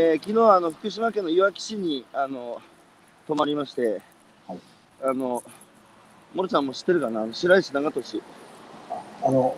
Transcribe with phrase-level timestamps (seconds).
[0.00, 2.62] えー昨日あの福島県のいわき市にあの
[3.26, 4.00] 泊まりまして、
[4.46, 4.58] はい
[5.02, 5.42] あの、
[6.34, 7.26] もろちゃんも知ってるかな？
[7.32, 8.22] 白石長俊。
[9.24, 9.56] あの、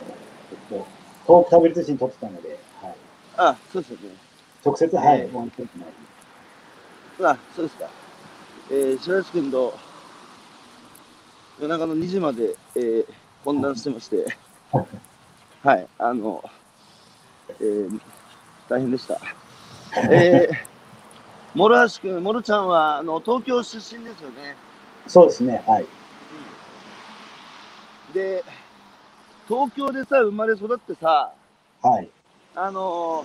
[0.51, 0.87] えっと、
[1.27, 2.95] 東北タブレット紙に撮ってたので、はい、
[3.37, 4.17] あ、そうですよね。
[4.65, 5.85] 直接、はい、ええもう撮ってな
[7.29, 7.33] い。
[7.35, 7.91] あ、そうですか。
[8.71, 9.75] えー、白石君と
[11.61, 13.07] 夜中の2時まで、えー、
[13.45, 14.25] 懇談してまして、
[15.63, 16.43] はい、あの、
[17.61, 18.01] えー、
[18.71, 19.21] 大変でした。
[19.97, 20.57] えー、
[21.55, 24.57] 諸橋君、諸ちゃんはあの東京出身ですよね。
[25.07, 25.87] そうですね、はい。
[28.13, 28.45] で、
[29.49, 31.33] 東京でさ、生まれ育ってさ、
[31.83, 32.09] はい。
[32.55, 33.25] あの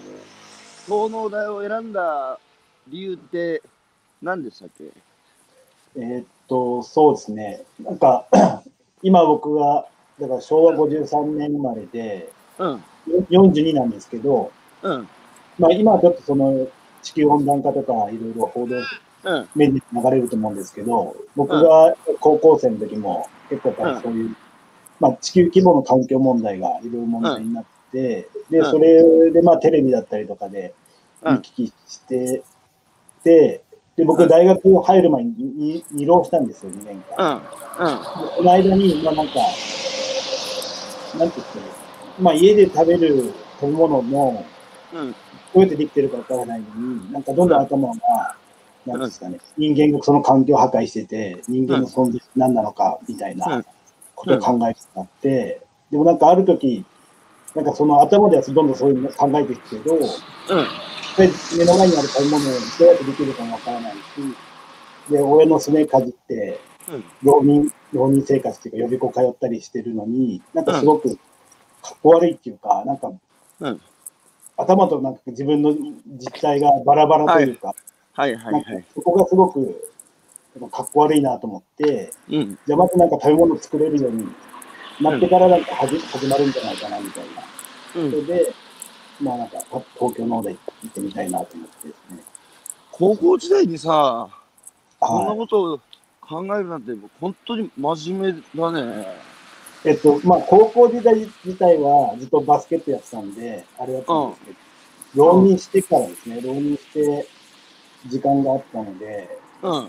[0.85, 2.39] 東農大を選んだ
[2.87, 3.61] 理由って
[4.21, 4.83] 何でしたっけ？
[5.97, 7.63] えーっと、そうですね。
[7.81, 8.25] なんか、
[9.01, 9.85] 今僕が、
[10.19, 12.83] だから昭和53年生まれで、うん、
[13.29, 15.07] 42なんですけど、うん、
[15.59, 16.67] まあ今はちょっとその
[17.01, 18.75] 地球温暖化とかいろいろ報道
[19.25, 24.35] うん、メディアに流れると思うんですけど、僕が高校生の時も結構やっぱりそういう、
[24.99, 28.71] まあ地球規模の環境問題がいろいろ問題になって、で、うん。
[28.71, 30.75] それでまあテレビだったりとかで
[31.23, 31.35] うん。
[31.37, 32.43] 見聞きして、
[33.23, 33.63] で、
[33.95, 37.41] で、僕大学入る前にに二浪したんですよ、2年間。
[37.79, 37.97] うん、うん、
[38.37, 39.33] この間に、まあなんか、
[41.17, 41.59] なんて言って
[42.19, 44.45] まあ家で食べる食べ物も、
[44.93, 45.17] うん、ど
[45.59, 48.35] うやってできてるかわからないのに、なんかどんどん頭が、
[48.85, 53.63] なんですかね、人間がその環境を破壊してて、人間の存在何なのかみたいな
[54.15, 55.61] ことを考えてなって、
[55.91, 56.85] でもなんかある時、
[57.55, 60.07] なんかその頭ではどんどんそういうの考えていくけど、うん、で
[61.57, 63.97] 目の前にある食べ物をどうやってできるかもわからないし、
[65.09, 71.15] で、親のすねかじって、うん、浪人、浪人生活っていうか予備校通ったりしてるのに、なんかすごく
[71.81, 73.11] かっこ悪いっていうか、なんか、
[73.61, 73.81] うん
[74.57, 75.73] 頭となんか自分の
[76.07, 77.75] 実態がバラバラというか、
[78.13, 78.85] はいはいなんかはい。
[78.93, 79.91] そこがすごく
[80.71, 84.27] かっこ悪いなと思って、うん、じゃあまずなんか食べ物作れるように
[85.01, 88.01] なってからなんか始始まるんじゃないかなみたいな。
[88.01, 88.17] うんそ。
[88.17, 88.53] れで、
[89.19, 89.57] まあなんか
[89.99, 92.23] 東京の方で行ってみたいなと思ってですね。
[92.91, 94.29] 高校時代にさ、
[94.99, 95.37] こんなはい。
[95.39, 95.79] ことを
[96.21, 99.34] 考えるなんて、本当に真面目だね。
[99.85, 104.51] えっと、まあ高校時代自体はずっとバスケットやってたんで、あれだったんですけ
[105.17, 107.27] ど、浪人してからですね、浪人して
[108.07, 109.71] 時間があったので、うん。
[109.71, 109.87] は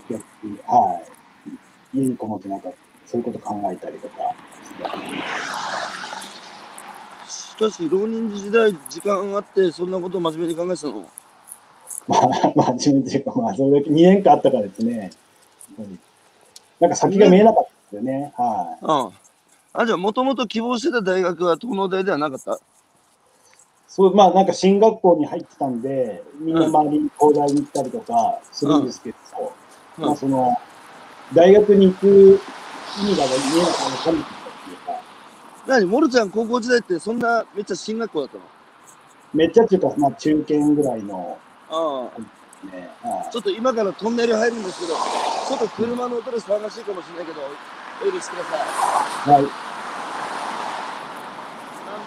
[1.93, 1.97] い。
[1.97, 2.69] 家にこもってなんか、
[3.05, 4.35] そういうこと考えたりとか
[7.27, 11.09] しかし、浪人時代、時間あって、そんなことを真面目に考えてたの？
[12.07, 15.09] まあ、まあ、自分というか、まあ、それだけ2年間あったからですね。
[16.79, 18.31] なんか先が見えなかったですよね。
[18.37, 18.85] はい。
[18.85, 18.89] うん。
[18.91, 19.11] あ、
[19.85, 22.59] じゃあ、もともと希望してた大学は東農大ではなかった？
[23.87, 26.55] そう、まあ、なんか進学校に入ってたんで、みん。
[26.55, 29.17] な周りに東大に行ったりとかするんですけど、
[29.99, 30.05] うん。
[30.05, 30.57] まあ、その、
[31.33, 34.23] 大学に行く意味が見えなかったっていう
[34.85, 34.93] か、
[35.67, 35.85] 何？
[35.85, 38.43] モルちゃん、高校時代ってそんなめっちゃ進学校だったの？
[39.33, 41.37] めっちゃっていうか、まあ、中堅ぐらいの、
[41.69, 42.19] ああ。
[42.65, 47.41] ね、はいちょっと今からトンネル入るんですけど、ちょっと車の音で騒がしいかもしれないけど、
[48.01, 48.59] お許しください。
[49.31, 49.41] はい。
[49.43, 49.51] なんだ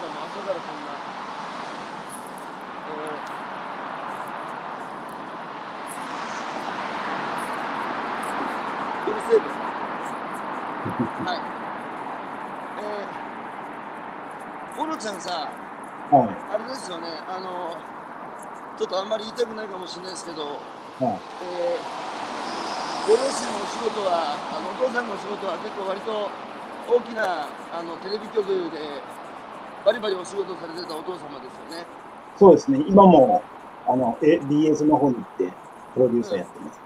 [0.07, 0.91] もう朝からそんな。
[2.91, 9.49] えー、うるせえです。
[11.23, 11.37] はい。
[12.83, 15.53] えー、オロちゃんさ、
[16.09, 17.77] はあれですよね、あの、
[18.77, 21.03] ちょっとあんまり言いたくないかもしれないですけど、い。
[21.05, 21.19] はい。
[21.45, 26.29] えー、ご両親のお仕事は、あのお父さんのお仕事は結構割と
[26.89, 29.01] 大きなあのテレビ局で
[29.85, 31.85] バリバリお仕事されてたお父様ですよね。
[32.37, 32.83] そうですね。
[32.87, 33.41] 今も、
[33.87, 35.53] あの、え BS の方に行って、
[35.93, 36.79] プロデューサーやってます。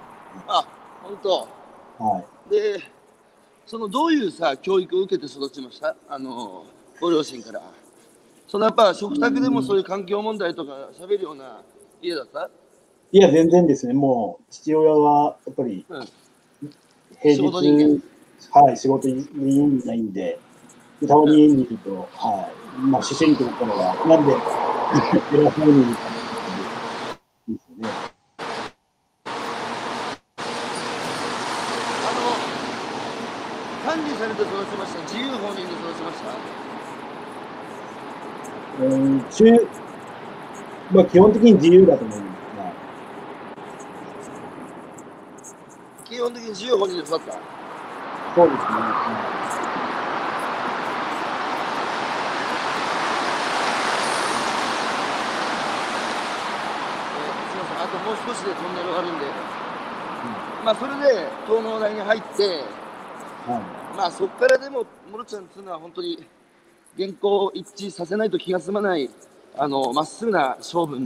[0.48, 0.68] あ、
[1.04, 1.48] 本当。
[2.04, 2.50] はい。
[2.52, 2.80] で、
[3.66, 5.96] そのどういうさ、教育を受けて育ちました？
[6.10, 6.66] あの、
[7.00, 7.62] ご両親から。
[8.48, 11.62] そのやっぱ食卓でもそういう環境問題とか喋るような
[12.02, 12.50] 家だった？
[13.12, 13.94] いや、全然ですね。
[13.94, 16.08] もう、父親は、やっぱり、うん。
[17.22, 18.02] 平日、
[18.52, 20.38] はい、仕事に家にないんで、
[21.02, 24.36] でたまに家にいると、はい、まあ、思春期の頃は、なんで、 い
[27.52, 27.90] いですよね。
[32.02, 32.10] あ
[33.86, 35.00] の、管理されて育ちました？
[35.04, 36.65] 自由放任で育ちました？
[38.80, 39.46] うん、中、
[40.92, 42.76] まあ、基本的に自由だと思うんですが、
[46.04, 47.42] 基本的に自由放任で育った。
[48.36, 48.98] そうですね。
[49.06, 49.36] はい
[57.18, 59.26] えーすみません、あともう少しでトンネルがあるんで、
[60.64, 62.66] まあそれで東農大に入って、
[63.48, 63.62] は
[63.96, 66.28] まあそこからでも、モロちゃんっていうのは本当に
[66.98, 69.10] 原稿一致させないと気が済まない、
[69.58, 70.98] あの、まっすぐな勝負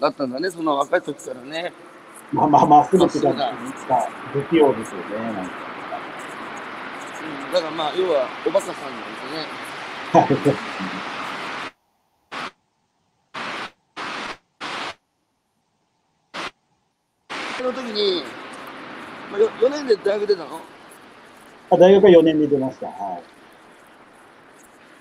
[0.00, 1.72] だったんだね、その若い時からね。
[2.32, 2.36] い。
[2.36, 5.16] まあまあ、まっすぐっていうまっか、不器用ですよね。
[5.32, 5.40] なんか
[7.46, 10.54] うん、だからまあ、要はおバカさんなんですね。
[17.58, 18.22] その時に、
[19.32, 20.60] まあ、よ4年で大学出たの？
[21.70, 22.86] あ大学は4年で出ました。
[22.86, 23.33] はい。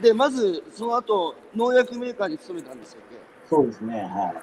[0.04, 3.18] で、まずその後、農薬メーカーに勤めたんですよね。
[3.50, 4.02] そうですね。
[4.04, 4.36] は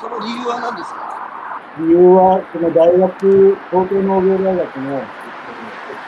[0.00, 1.76] その理由は何ですか？
[1.78, 1.82] い。
[1.84, 5.52] 理由は、その大学、東京農業大学の、えっと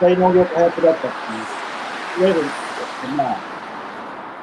[0.01, 1.45] 国際農業開発だったっていう、
[2.17, 2.41] いわゆる、
[3.15, 3.37] まあ、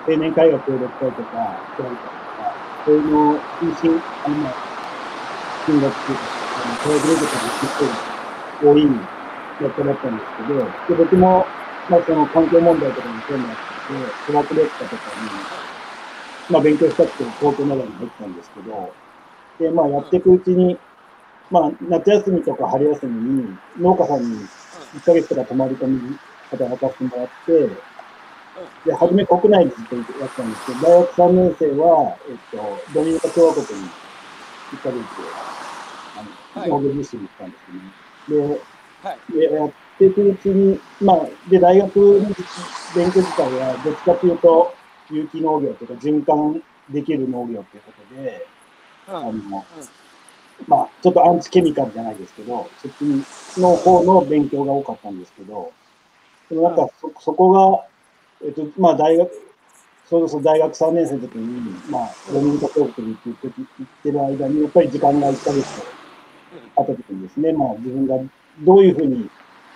[0.07, 2.55] 青年海学協力隊とか、クラとか、
[2.87, 4.55] そういうのを推進、あの、まあ
[5.67, 6.25] 進学っていうか、
[6.55, 7.99] あの、トライブレードから行く人が
[8.63, 8.87] 多い
[9.61, 11.47] 学科だったんですけど、で、僕も、
[11.89, 13.72] まあ、その環境問題とかに興味があって、
[14.27, 15.29] トラックレッカーとかに、
[16.51, 18.35] まあ、勉強したくて、東京長に入ったん。
[18.35, 18.93] ですけど、
[19.59, 20.79] で、まあ、やっていくうちに、
[21.51, 24.23] まあ、夏休みとか春休みに、農家さん。
[24.23, 24.47] に
[24.95, 26.19] 1ヶ月とか泊まり込み
[26.51, 27.69] 働かせてもらって、
[28.85, 30.51] で、初め国内でずっとやったん。
[30.51, 34.99] ですけど、大学3年生は、えっと、ドミニカ共和国に1ヶ月、
[36.59, 37.51] あの、農業実習に行ったん。
[37.51, 38.59] ですよね。
[39.03, 39.19] はい。
[39.33, 42.27] で、やっていくうちに、まあ、で、大学の
[42.95, 44.75] 勉強自体は、どっちかというと、
[45.11, 48.47] 有機農業というか、循環できる農業ということで、
[49.09, 49.17] うん。
[49.17, 49.65] あの、
[50.67, 55.73] まあ、ちょっとアンチケミカルじゃないですけど、そっちの方の勉強が多かったんですけど、
[56.49, 57.87] そのなんかそ、そこが、
[58.45, 59.31] えっと、まあ、大学、
[60.09, 65.67] それこそ大学3年生の時に、まあ、ドミニカ共和国に行って行ってる間に、やっぱり時間が1ヶ月
[66.77, 68.17] あった時にですね、まあ、自分が
[68.61, 69.31] どういうふうに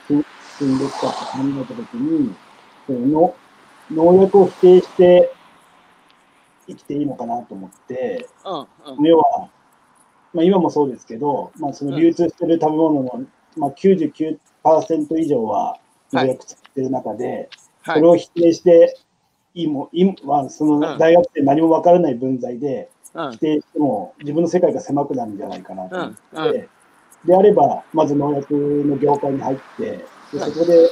[0.06, 2.34] 進んでいくかって考えた時に、
[2.86, 3.34] その
[3.90, 5.32] 農薬を否定して
[6.66, 8.98] 生きていいのかなと思って、うん。
[8.98, 9.06] うん。
[9.06, 9.48] 要は、
[10.32, 13.26] まあ、今もそうですけど、まあ、その流通している食べ物の、
[13.56, 14.38] まあ、99%
[15.18, 15.78] 以上は
[16.12, 17.48] 農薬使っている中で、
[17.82, 18.08] はいそれ。
[18.08, 18.96] を否定して
[19.54, 23.38] いいも、いいまあ、そうんの大学で何も分からない分際でうん否。
[23.38, 26.68] 定しても自分の世界が狭くなるんじゃないかなと思って、うんうん
[27.26, 30.90] であれば、まず農薬の業界に入って、ではいそこで、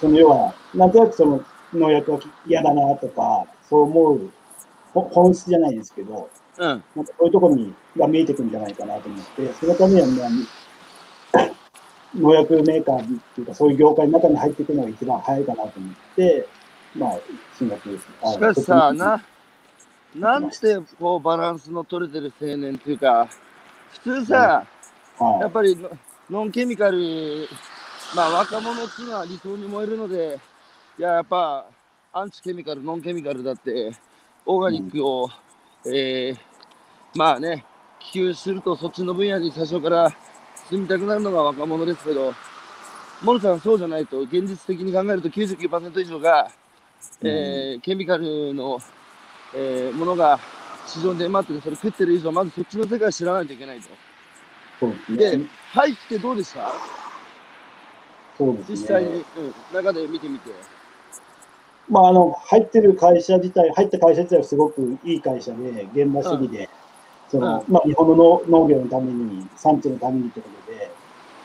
[0.00, 4.30] その要は、なんとなくその農薬が嫌だなとか、そう思う、
[4.92, 6.66] ほ本質じゃないですけど、うん。
[6.66, 10.28] なんかそういうところにが見えてくるんじゃないかなと思って、そのためには、
[11.32, 11.50] まあ、
[12.18, 16.48] 農薬メーカーっていうか、そういう業界の中に入っていくのが一番早いかなと思って、
[16.96, 17.16] まあ、
[17.56, 18.08] 進学です。
[18.22, 19.22] あしかしさ、な、
[20.16, 23.28] なんてこうバランスの取れてる青年っていうか、
[23.90, 24.77] 普通さ、はい
[25.40, 25.90] やっぱりノ
[26.30, 27.48] ノンケミカル、
[28.14, 30.38] まあ若者っていうのは理想に燃えるので、
[30.98, 31.66] いや、やっぱ
[32.12, 33.92] アンチケミカル、ノンケミカルだって、
[34.46, 35.28] オーガニックを、
[35.86, 36.38] えー
[37.14, 37.64] まあね、
[37.98, 40.10] 希求するとそっちの分野に最初から
[40.70, 42.34] 住みたくなるのが若者ですけど、
[43.22, 46.50] モルさんそうじゃないと、現実的に考えると99%以上が、
[47.22, 48.78] えーケミカルの、
[49.54, 50.38] えーものが
[50.86, 54.07] 市場に出回ってて、それ食ってる以上、まずそっちの世界知らないといけないと。
[54.80, 56.72] そうですでね。、入ってどうでした？
[58.36, 58.76] そうですね。
[58.76, 59.24] 実際に、うん、
[59.74, 60.50] 中で見てみて。
[61.88, 66.68] まあ、あの、入ってる会社自体、入った会社自体はすごくいい会社で、現場主義で、
[67.30, 70.90] その、まあ、日本の農農業のために、産地のためにということで、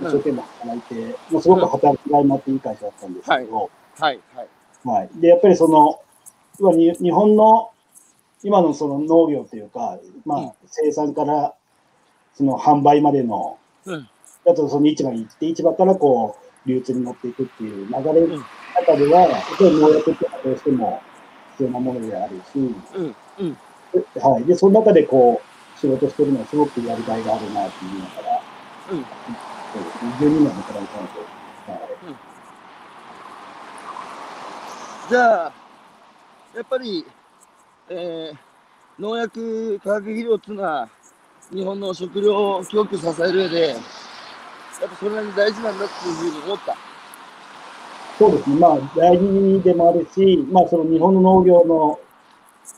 [0.02, 4.48] うん一生懸命働いて、まあ、すごく働きがいもあっていい会社だったんですけど、はい、はい。
[4.84, 5.10] はい。
[5.22, 6.02] で、やっぱりその、
[6.60, 7.72] 要はに日本の
[8.44, 11.54] 今のその農業というか、まあ、うん生産から
[12.36, 14.10] その販売までの、うん
[14.46, 16.36] あとその市場に行って、市場からこ
[16.66, 21.02] う、流通に持っていくっていう流れのうん中では、やっぱり農薬っていうのはどうしても
[21.52, 23.58] 必要なものであるし、うん、うん。
[24.14, 24.44] ではい。
[24.44, 28.42] で、その中でこう、仕事してるのはすごくやりがいがあるなっていうのから、
[28.92, 29.06] うん
[29.74, 30.12] そうですね。
[30.20, 31.20] 12年働いたので、
[31.72, 32.14] はい。
[35.10, 35.54] じゃあ、
[36.56, 37.06] やっぱり、
[37.90, 38.38] えー
[39.00, 40.90] 農薬、化学肥料っていうのは、
[41.52, 43.80] 日本の食料供給を支える上で、やっ
[44.90, 46.76] ぱそれなりに大事なんだっていうふうに思った。
[48.18, 48.56] そうですね。
[48.58, 52.00] まあ、大事でもあるし、まあ、その日本の農業の、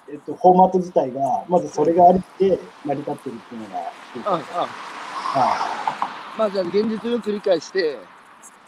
[0.10, 3.76] えっと、フォーマット自体が、まずそれがありて成り立ってるっていうのが、
[6.38, 7.96] まあじゃあ現実をよく理解して、い。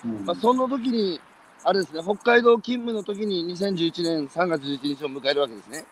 [0.06, 1.20] うんまあ、その時に、
[1.64, 5.86] あれですね、北海道勤務の時に2011年3月11日を迎えるわけですね。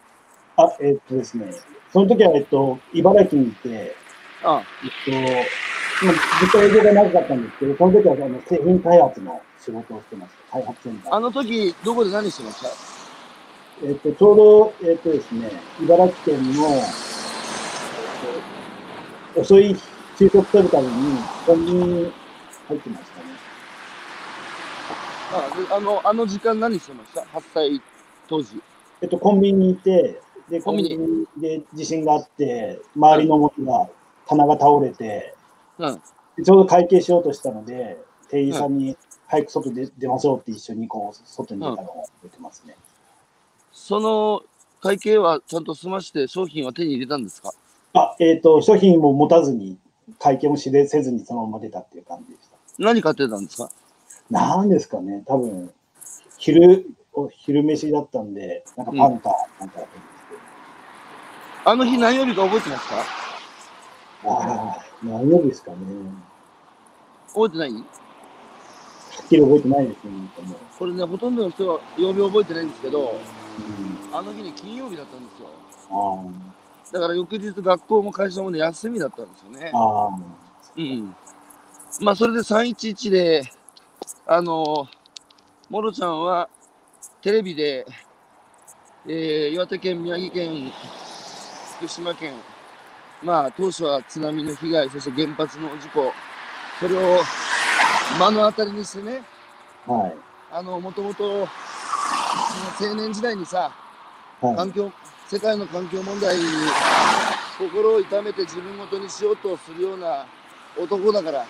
[0.57, 1.51] あ、えっとですね、
[1.91, 3.95] その時は、えっと、茨城にいて、
[4.43, 5.13] あえっ
[5.99, 10.53] と、まあずっと営業が長かったんですけど、その時はあの製品開発の仕事をしてました。
[10.53, 11.13] 開発センター。
[11.13, 12.69] あの時、どこで何してました？
[13.83, 16.83] えっと、ちょうど、えっとですね、茨城県の、えっ
[19.35, 19.75] と、遅い
[20.17, 22.13] 昼食取るために、コンビニに
[22.69, 23.25] 入ってましたね。
[25.33, 27.81] あであの、あの時間何してました ?8 歳
[28.29, 28.61] 当時。
[29.01, 33.89] えっと、コンビニにいて、で、コンビニで地震があって、周りのものが、
[34.27, 35.35] 棚が倒れて、
[35.77, 36.01] うん。
[36.37, 37.97] でちょうど会計しようとしたので、
[38.29, 38.97] 店員さんに
[39.27, 42.75] 早く外で出ましょうって一緒にこう、外に出たのを覚えてますね。
[43.71, 44.43] その
[44.81, 47.51] 会計はちゃんと済まして商品は手に入れたんですか？
[47.93, 49.77] あ、えっ、と、商品も持たずに、
[50.19, 52.57] 会計もしでせずにそのまま出たっていう感じでした。
[52.77, 53.69] 何買ってたんですか？
[54.29, 55.71] なんですかね、多分、
[56.37, 59.79] 昼、お昼飯だったんで、なんかパンか、なんか
[61.65, 62.95] あの日何曜日か覚えてますか？
[64.25, 65.77] ああ、何曜日ですかね。
[67.33, 67.73] 覚えてない？
[67.73, 70.11] はっきり覚えてないですね。
[70.77, 73.01] これね、ほとんどの人は曜日覚えてないんですけど、
[74.11, 75.49] うん、あの日ね、金曜日だったんですよ。
[75.91, 76.23] あ
[76.93, 79.71] だから翌日学校も会社もね、休みだったんですよね
[80.77, 81.15] うん。
[82.01, 83.43] まあ、それで311で、
[84.27, 84.87] あの、
[85.69, 86.47] もろちゃんは
[87.21, 87.87] テレビで、
[89.07, 90.71] えー岩手県、宮城県、
[91.77, 92.33] 福島県、
[93.21, 96.11] まあ、当初は津波の被害、そして原発の事故、
[96.79, 97.19] それを
[98.19, 99.21] 目の当たりにしてね、
[99.85, 100.15] はい。
[100.51, 101.47] あの、もともと、
[102.79, 103.71] 青年時代にさ、
[104.41, 104.55] はい。
[104.55, 104.91] 環境、
[105.27, 106.43] 世界の環境問題に
[107.57, 110.25] 心を痛めて自分ごとにしようとするような
[110.77, 111.45] 男だから、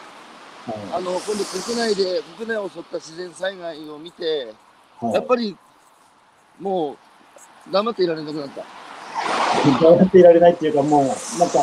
[0.92, 4.54] あの、今度国内で、国内を襲った自然災害を見て、
[5.00, 5.14] はい。
[5.14, 5.56] やっぱり、
[6.60, 6.98] も
[7.68, 8.85] う、黙っていられなくなった。
[9.82, 11.10] やっていられないっていうか、もう、なん
[11.50, 11.60] か、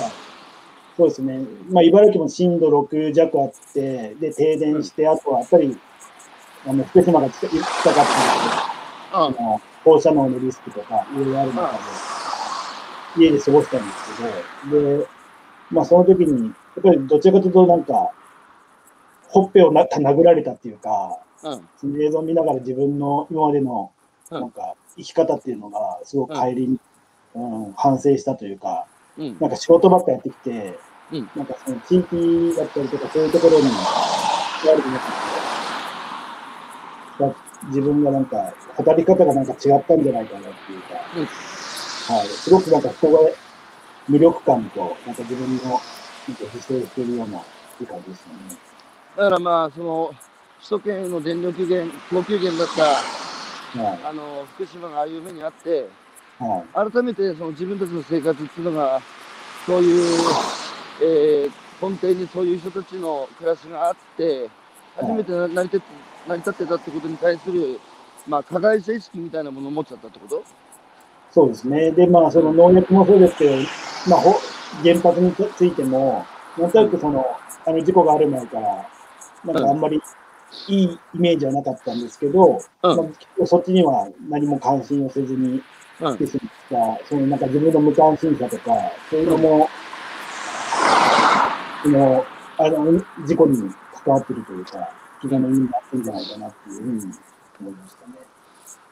[0.96, 1.40] そうですね。
[1.70, 5.76] まあ、茨城も震度6弱あって、で、停電して、あとはやっぱり、
[6.66, 8.04] あの、福島が近近かったんで、
[9.12, 14.16] ああの放射能のリスクとか、いろいろある中で、家で過ごしたんです
[14.70, 15.06] けど、で、
[15.70, 18.12] まあ、その時に、やっぱりどちらかというと、なんか、
[19.28, 21.68] ほっぺをな殴られたっていうか、うん。
[21.76, 26.80] その映像を見ながら自分の今までの、うんなんか、生き方っていうのが、すごく帰りに、うん、
[27.76, 28.86] 反省したというか、
[29.16, 29.36] うん。
[29.40, 30.78] なんか仕事ばっかやってきて、
[31.12, 31.30] うん。
[31.36, 33.64] なんかその地域だったりとか、そういうところに、
[34.64, 35.14] 悪くなってき
[37.18, 37.34] て、が
[37.68, 42.16] 自分がなんか、働き方がなんか違ったんじゃないかなっていうか、うん。
[42.16, 43.18] はい、すごくなんか人が
[44.08, 45.80] 無力感と、なんか自分の、なんか
[46.26, 48.56] 犠牲してるような、いい感じですよね。
[49.16, 50.14] だからまあ、その、
[50.58, 52.82] 首都圏の電力源、供給源だった、
[53.82, 55.88] はい、あの、福島がああいう目にあって、
[56.48, 59.00] はい、改めてその自分たちの生活っていうのが、
[59.66, 60.20] そういう、
[61.02, 64.48] えー根底にそういう人たちの暮らしがあって、
[64.94, 65.86] 初めてな成り立って
[66.28, 67.80] 成り立ってたってことに対する、
[68.28, 70.44] まあ、加害者意識みたいなものを持っちゃったってこと？
[71.32, 71.90] そうですね。
[71.90, 73.56] で、まあ、その農薬もそうですけど、
[74.08, 74.34] まあ、ほ
[74.84, 76.24] 原発についても、
[76.56, 77.26] なんとなくその、
[77.66, 78.88] あの事故がある前から、
[79.44, 80.00] なんかあんまり
[80.68, 82.96] いいイメージはなかったんですけど、うん。
[82.96, 83.04] ま
[83.42, 85.60] あ、そっちには何も関心をせずに
[86.00, 88.72] うん来てしまった、そのなんか自分の無関心さとか、
[89.10, 89.68] そういうのも、
[91.82, 92.24] その、
[92.58, 93.70] あの、事故に
[94.04, 94.88] 関わってるというか、
[95.20, 97.12] 気がの意味があってるんじゃないかなっていうふうに
[97.60, 98.14] 思いましたね。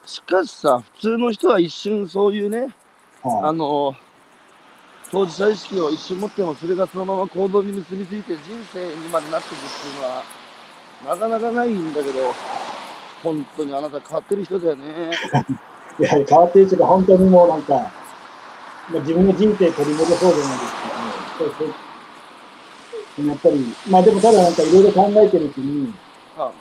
[0.06, 2.68] しかしさ、普通の人は一瞬そういうね、
[3.22, 3.56] あはい。
[3.56, 3.94] の、
[5.10, 8.42] 当事者意識を一瞬持っても、それがそのまま行動に結びついて人
[8.72, 10.24] 生にまでなっていくっていうのは、
[11.16, 12.32] なかなかないんだけど、
[13.22, 15.10] 本当にあなた変わってる人だよね。
[15.98, 20.74] やはり変わってる人が本当にもうなんか、まあ、自分の人生取り戻そうじゃないです
[21.38, 23.26] けど、そうそう。
[23.26, 25.92] やっぱり、まあでもただなんかいろいろ考えてるうちに、
[26.36, 26.52] あ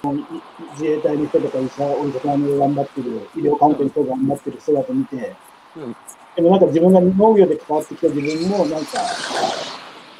[0.73, 5.35] 自衛隊の人とか医者、お医者さんが頑張ってる、医療関係の人が頑張ってる姿を見て、
[5.77, 5.95] うん。
[6.35, 8.99] でもなんか自分が農業で関わってきた自分もなんか、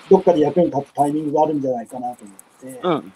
[0.10, 3.14] どっかで役に立つタイミングがあるんじゃないかなと思って、うん。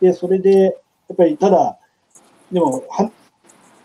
[0.00, 0.70] で、それで、や
[1.12, 1.78] っぱりただ、
[2.52, 3.10] でも、は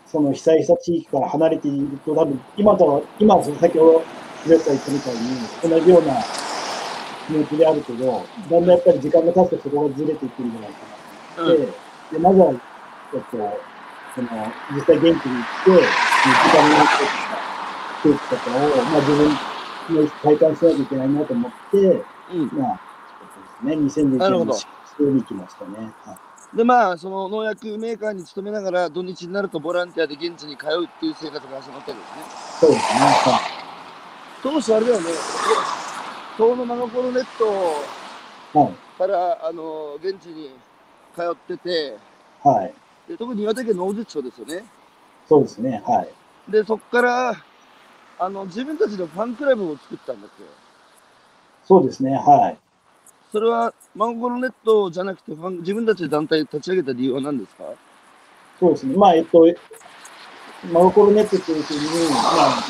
[0.06, 4.02] その被災した地域から離れていると、多分今とは、今先ほど、
[4.44, 6.14] 広瀬さん言ったみたいに、同じような
[7.26, 11.66] 気持ちであるけど、だんだんやっぱり時間が経つとそこがずれていくんじゃないかなって、
[12.12, 13.60] でまずは、えっと、
[14.14, 15.86] その、実際現地に行って、
[16.22, 17.46] 時間になってきた
[18.02, 19.28] 空気とかを、まあ自分
[19.90, 22.58] の体感しなきゃいけないなと思って、うん。
[22.58, 22.80] まあ、
[23.62, 25.92] そうですね、2011なるほど年に普通に来ましたね。
[26.04, 32.22] はいで、まあ、その農薬メーカーに勤めながら、土日になるとボランティアで現地に通うっていう生活が始まったんですね。
[32.60, 33.00] そうですね。
[33.00, 33.56] はい
[34.42, 35.06] 当初あれだよね、
[36.38, 38.74] 遠野マガコロネットはい。
[38.98, 40.50] から、あの、現地に
[41.14, 41.96] 通ってて、
[42.44, 42.72] はい。
[43.08, 44.64] で特に岩手県の大槌町ですよね。
[45.28, 45.82] そうですね。
[45.84, 46.52] はい。
[46.52, 47.44] で、そこから、
[48.18, 50.44] あの、自分たちのファンクラブを作ったんだっけ
[51.64, 52.12] そうですね。
[52.12, 52.58] はい。
[53.36, 57.64] それは、マンゴロネットじゃなくて自分たちで団体立ち上げた理由は何ですか？
[58.58, 58.96] そうですね。
[58.96, 59.46] まあ、えっと、
[60.72, 61.80] マゴコロネットというふうに、
[62.14, 62.64] まあ、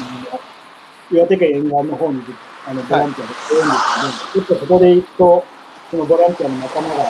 [1.12, 2.20] 岩手県沿岸の方に
[2.66, 5.44] あのボランティアで来るんですけど、ちょっとそこで行くと、
[5.92, 7.06] そのボランティアの仲間がい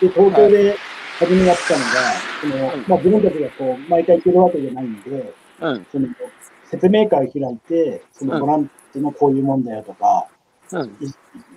[0.00, 0.76] て、で、東京で
[1.20, 1.94] 初めやってたのが、
[2.40, 6.08] そのうんまあ、自分たちがこう、毎回行けるわけじゃないんで、うん、その
[6.68, 10.26] 説明会を開いて、そのボランティアのこういう問題だとか、
[10.72, 10.98] うん、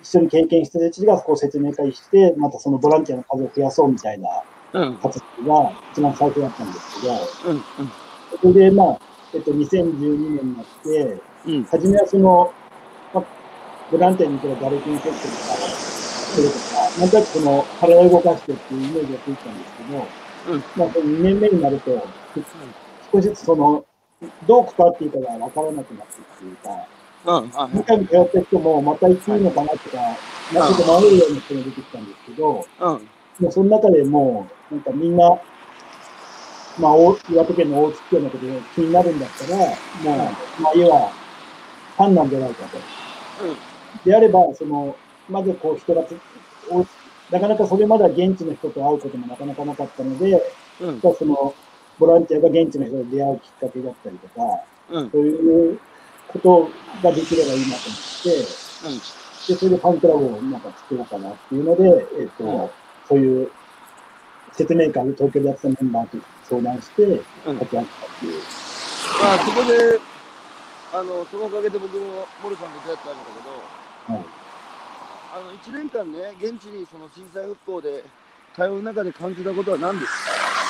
[0.06, 4.28] い一緒に経験した人たちがこう説明会して、またそのボランティアの数を増やそうみたいな
[4.72, 7.14] うん、活動が一番最初だったんですけど、
[7.50, 7.62] うん、
[8.52, 8.98] それで、まあ、
[9.32, 12.52] えっと、2012年になって、うん、初めはその、
[13.14, 13.24] まあ、
[13.90, 15.34] ボランティアに行くガレキンセットとか、
[16.34, 20.06] それとか、なんとなくその、体を動かしてっていうイメージがついたんですけど、
[20.48, 20.64] うん。
[20.76, 22.06] まあ、その2年目になると、
[23.12, 23.84] 少しずつその、
[24.46, 26.68] どう関わっていいかがわからなくなってっていうか、
[27.26, 29.96] うん、あ何回も通った人も、また行っていいのかなとか、
[30.54, 32.92] まあ、ちょっと迷うような人が出てきたんですけど、うん、
[33.40, 35.30] もうその中でもう、なんかみんな、
[36.78, 41.10] まあ、大岩手県の大月ようなことで気になるんだったら、もう、まあ、要は、
[41.96, 42.78] ファンなんじゃないかと。
[44.04, 44.96] であれば、その、
[45.28, 46.02] まずこう人が
[47.30, 50.40] なかなかそれまでは現地の人と会うこともなかなかなかったので、
[50.80, 51.54] うん、その、
[51.98, 55.80] ボランティアが現地の人と出会うきっかけだったりとか、うん、そういう
[56.38, 56.70] こ
[57.02, 58.30] とができればいいなと思って、
[59.52, 62.70] で、それでファンクラブをなんか作ろうかなっていうので、えっ、と、うん
[63.08, 63.50] そういう
[64.52, 67.06] 説明会を東京でやってたメンバーと相談して、う
[67.52, 67.58] ん。
[67.60, 68.42] 立ち上げたっていう。
[69.22, 70.00] まあ、そこで、
[70.92, 73.22] あの、そのおかげで僕もモルさんと出会ったんだ
[74.08, 74.24] けど、はい。
[75.36, 78.02] あの、1年間ね、現地にその震災復興で
[78.56, 80.65] 通う中で感じたことは何ですか？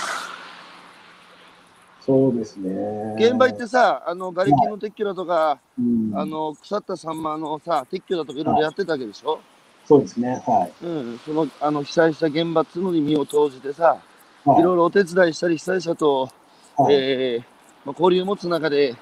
[2.07, 3.16] そうですね。
[3.19, 9.40] 現場行ってさ、あの、瓦礫の撤去だとか、うん、あの、腐ったサンマのさ、撤去だとかいろいろやってたわけでしょ？
[9.85, 10.40] そうですね。
[10.47, 10.87] はい。
[10.87, 13.99] うん、その、あの、被災した現場っつうのに身を投じてさ、
[14.45, 16.31] はいいろいろお手伝いしたり、被災者と、
[16.77, 17.45] はいえー
[17.85, 18.95] まあ、交流を持つ中で、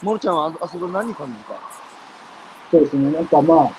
[0.00, 1.54] モルちゃんはああそこで何感じた？
[2.70, 3.10] そうですね。
[3.10, 3.72] なんかまあ、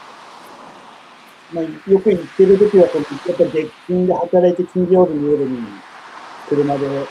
[1.54, 5.60] まあ、よく言ってる時は、やっぱり月金で働いて金曜日の夜に
[6.50, 7.06] 車で、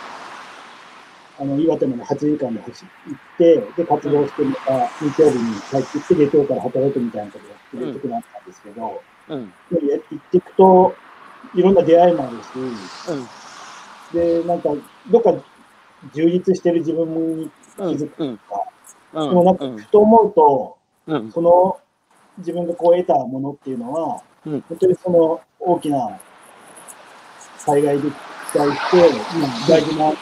[1.43, 10.95] あの、岩手まで8時間で走って、で、活動して、また日曜日に帰ってきて、月曜から働くみたいなことをやってる時だったんですけど、うん、でや行っていくと、
[11.57, 12.47] いろんな出会いもあるし、
[14.15, 14.69] うん、で、なんか、
[15.11, 15.35] どっか
[16.15, 18.63] 充実してる自分にうん、気づくうん、とか、
[19.15, 21.81] うん、でもなんか、ふと思うと、うん、その
[22.39, 24.61] 自分がこう得たものっていうのは、うん。
[24.69, 26.19] 本当にその大きな
[27.59, 28.11] 災害で
[28.53, 30.13] 期待して、今大事な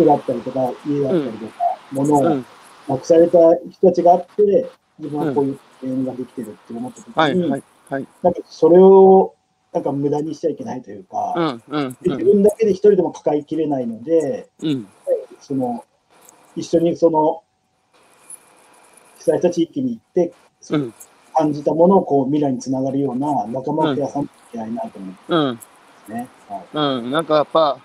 [0.00, 1.52] 人だったりとか、家だったりとか、
[1.92, 2.46] 物をうん、
[2.88, 3.38] なくされた
[3.70, 9.34] 人たちがあって、自分はこういう経験ができてるって思った時に、はい、はい、はい、なんかそれを
[9.72, 14.88] なんか無駄にしちゃいけないというか、うん、うん、で自分だけで一人でも抱えきれないので、うん、
[15.40, 15.84] その
[16.56, 17.42] 一緒にその
[19.18, 20.32] 被災した地域に行って、
[20.70, 20.94] うん、
[21.34, 25.70] 感じたものをこう未来につながるような仲間を増やさなきゃいけないなと思って。
[26.12, 26.28] ね。
[26.48, 26.66] はい。
[26.72, 27.78] うん、なんかやっぱ、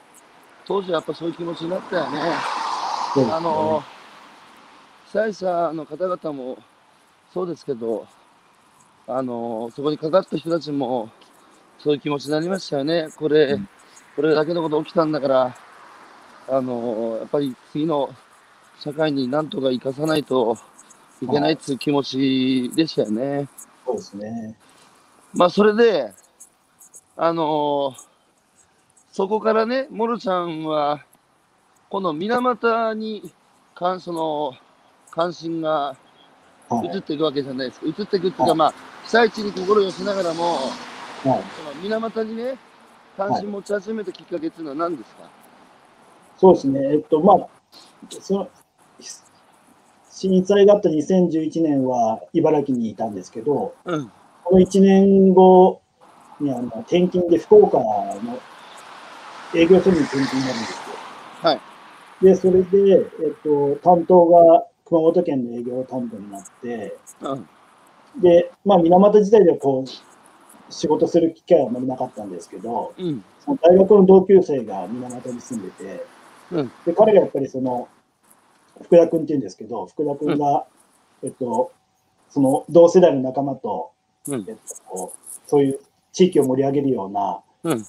[0.65, 2.19] 当時やっぱそういう気持ちになったよね。
[2.19, 3.83] ねあの、
[5.05, 6.57] 被災者の方々も
[7.33, 8.07] そうですけど、
[9.07, 11.09] あの、そこにかかった人たちも
[11.79, 13.09] そういう気持ちになりましたよね。
[13.17, 13.69] これ、うん
[14.15, 15.55] これだけのこと起きたんだから、
[16.47, 18.09] あの、やっぱり次の
[18.79, 20.57] 社会になんとか生かさないと
[21.21, 23.49] いけないっていう気持ちでしたよね。
[23.85, 24.57] そうですね。
[25.33, 26.13] まあ、それで、
[27.17, 27.93] あの
[29.15, 31.05] そこからね、モルちゃんは、
[31.89, 33.31] この水俣に
[33.73, 34.51] 関その
[35.09, 35.95] 関心が
[36.67, 36.87] はい。
[36.87, 37.85] 移っていくわけじゃないですか。
[37.85, 38.73] 移っていくっていうか、はいまあ、
[39.05, 40.63] 被災地に心を寄せながらも、はい。
[41.23, 41.41] その
[41.81, 42.57] 水俣にね、
[43.15, 45.29] 関心持ち始めたきっかけっていうのは何ですか、
[46.37, 46.81] そうですね。
[46.91, 47.47] えっと、まあ、
[48.19, 48.49] その、
[50.11, 54.11] 震災があった2011年は茨城にいたんですけど、うん。
[54.43, 55.79] この1年後
[56.41, 58.41] にあの転勤で福岡の
[59.53, 60.95] 営業所に転勤になるんですよ。
[61.41, 61.61] はい。
[62.21, 68.21] で、それで、えっと、担当が熊本県の営業担当になって、うん。
[68.21, 73.23] で、まあ、水俣自体ではこう、仕事する機会はあまりなかったんですけど、うん。
[73.43, 76.05] その大学の同級生が水俣に住んでて、
[76.51, 77.87] うんで、彼がやっぱりその、
[78.81, 80.65] 福田君って言うんですけど、福田君が、
[81.23, 81.71] えっと、
[82.29, 83.91] その同世代の仲間と
[84.27, 84.55] うんえっ
[84.89, 85.13] と、
[85.45, 85.79] そういう
[86.11, 87.41] 地域を盛り上げるようなうん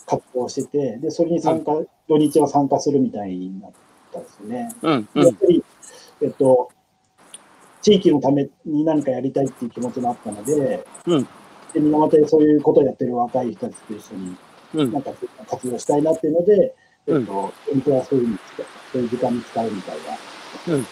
[0.07, 1.73] 活動をしてて、で、それに参加、
[2.09, 3.71] 土日は参加するみたいになっ
[4.12, 4.75] たんですよね。
[4.83, 5.09] うん。
[5.15, 5.25] うん。
[5.25, 5.65] やっぱり、
[6.23, 6.71] えっと、
[7.83, 11.23] 地域のために何かやりたいっていう気持ちがあったので、うん
[11.73, 14.37] で、水俣でそういうことをやってる若い人たちと一緒に、
[14.75, 15.12] うんなんか
[15.49, 16.75] 活動したいなっていうので、
[17.07, 18.39] うんえっと、土日はそういうに
[18.93, 19.97] そういう時間に使うみたい
[20.69, 20.75] な。
[20.75, 20.87] うん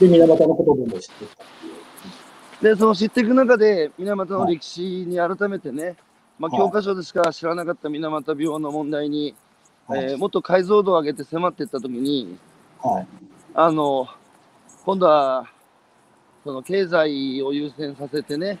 [0.00, 1.66] で、水俣のことをどんどん知っていったって
[2.66, 2.74] いう。
[2.74, 5.96] で、その知っていく中で、水俣の歴史に改めてね、
[6.38, 9.34] まあ、はい教科書でしか知らなかった水俣病の問題に、
[9.86, 10.04] はい。
[10.04, 12.36] えーもっと解像度を上げて迫っていったときに、
[12.82, 13.06] はい。
[13.54, 14.08] あの、
[14.84, 15.46] 今度は、
[16.44, 18.58] その経済を優先させてね、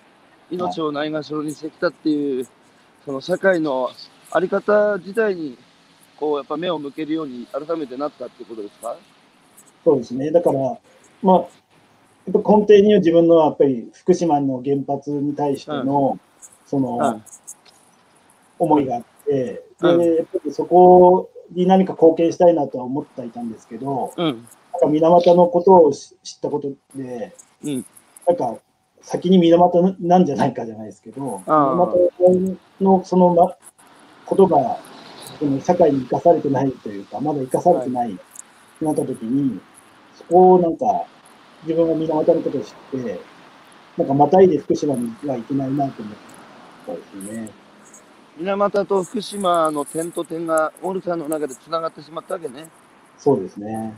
[0.50, 2.46] 命をないがしろにしてきたっていう、
[3.04, 3.90] その社会の
[4.30, 5.58] あり方自体に、
[6.18, 8.96] こう、やっぱ目を向けるように改めてなったってことですか？
[9.84, 10.30] そうですね。
[10.30, 10.78] だから、
[11.22, 11.42] まあ、や
[12.38, 16.18] っぱ根底には自分のやっぱり福島の原発に対しての、
[16.66, 17.24] その、うん。
[18.62, 24.26] 思いがあって、うんで、やっぱりそこに何か貢献したいなとは思っていたんですけど、うん。
[24.26, 24.34] なん
[24.80, 27.84] か水俣のことを知知ったことで、うん。
[28.26, 28.58] なんか
[29.00, 33.56] 先に水俣なんじゃないかじゃないですけど、水俣のそのな
[34.26, 34.78] ことが
[35.38, 38.18] その社会に生かされてないというか、まだ生かされてない
[38.80, 39.60] なったときに、
[40.14, 41.06] そこをなんか
[41.64, 43.20] 自分が水俣のことを知って、
[43.98, 46.14] なんかまたいで福島にはいけないなと思っ
[46.86, 47.61] たんですよね。
[48.38, 52.66] 水俣と福島の点と点がオルさんの中でつながってしまったわけね。
[53.18, 53.94] そうですね。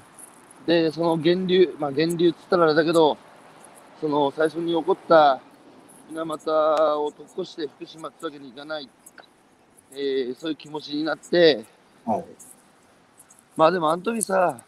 [0.67, 3.17] で、その源流、まあ源流っつったらあれだけど、
[4.01, 5.41] その最初に起こった
[6.11, 6.51] 水俣
[7.01, 8.89] を突越して福島ってわけにいかない、
[9.93, 11.65] えーそういう気持ちになって、
[12.05, 12.25] はい。
[13.57, 14.59] まあでもあの時さ、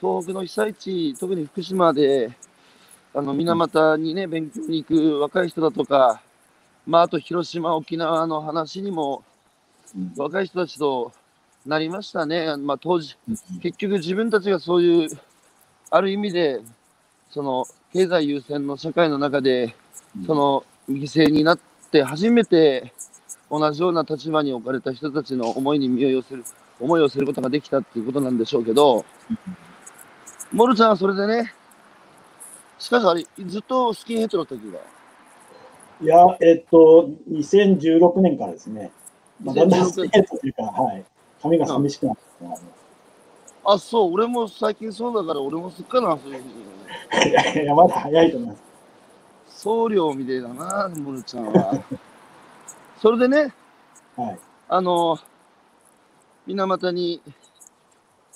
[0.00, 2.30] 東北の被災地、特に福島で、
[3.14, 6.20] あの水俣にね、勉強に行く若い人だとか、
[6.86, 9.22] まああと広島、沖縄の話にも
[9.94, 10.12] うん。
[10.16, 11.12] 若い人たちと
[11.64, 12.56] なりましたね。
[12.56, 13.36] まあ当時、うん。
[13.60, 15.08] 結局自分たちがそういう、
[15.90, 16.60] ある意味で、
[17.30, 19.74] その経済優先の社会の中で、
[20.26, 21.58] その犠牲になっ
[21.90, 22.92] て初めて
[23.50, 26.44] 同じような立場に置かれた人たちの思いに身を寄せる、
[26.80, 29.04] 思いを寄せることができたっていうことなんでしょうけど、
[30.52, 31.52] モルちゃんはそれでね、
[32.78, 34.78] しかしあれ、ずっとスキンヘッドの時が、
[36.00, 38.92] いや、えっと、2016年からですね。
[39.42, 41.04] まあ、だんだん2016スケートというか、はい。
[41.42, 42.48] 髪が寂しくなってき
[43.64, 46.48] たあ、そう、俺も最近そうだから、俺もすっかな、そういうふう
[47.24, 47.30] に。
[47.30, 48.62] いやいや、まだ早いと思います。
[49.48, 51.82] 僧侶みたいだな、モルちゃんは。
[53.00, 53.54] それでね、
[54.16, 54.38] はい。
[54.68, 55.18] あの、
[56.46, 57.22] 水俣に、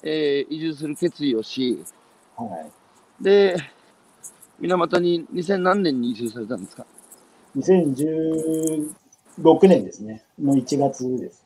[0.03, 1.85] えー移住する決意をし、
[2.37, 2.47] は
[3.21, 3.23] い。
[3.23, 3.57] で、
[4.59, 6.87] 水俣に2000何年に移住されたんですか？
[7.57, 10.25] 2016年ですね。
[10.39, 11.45] の1月です。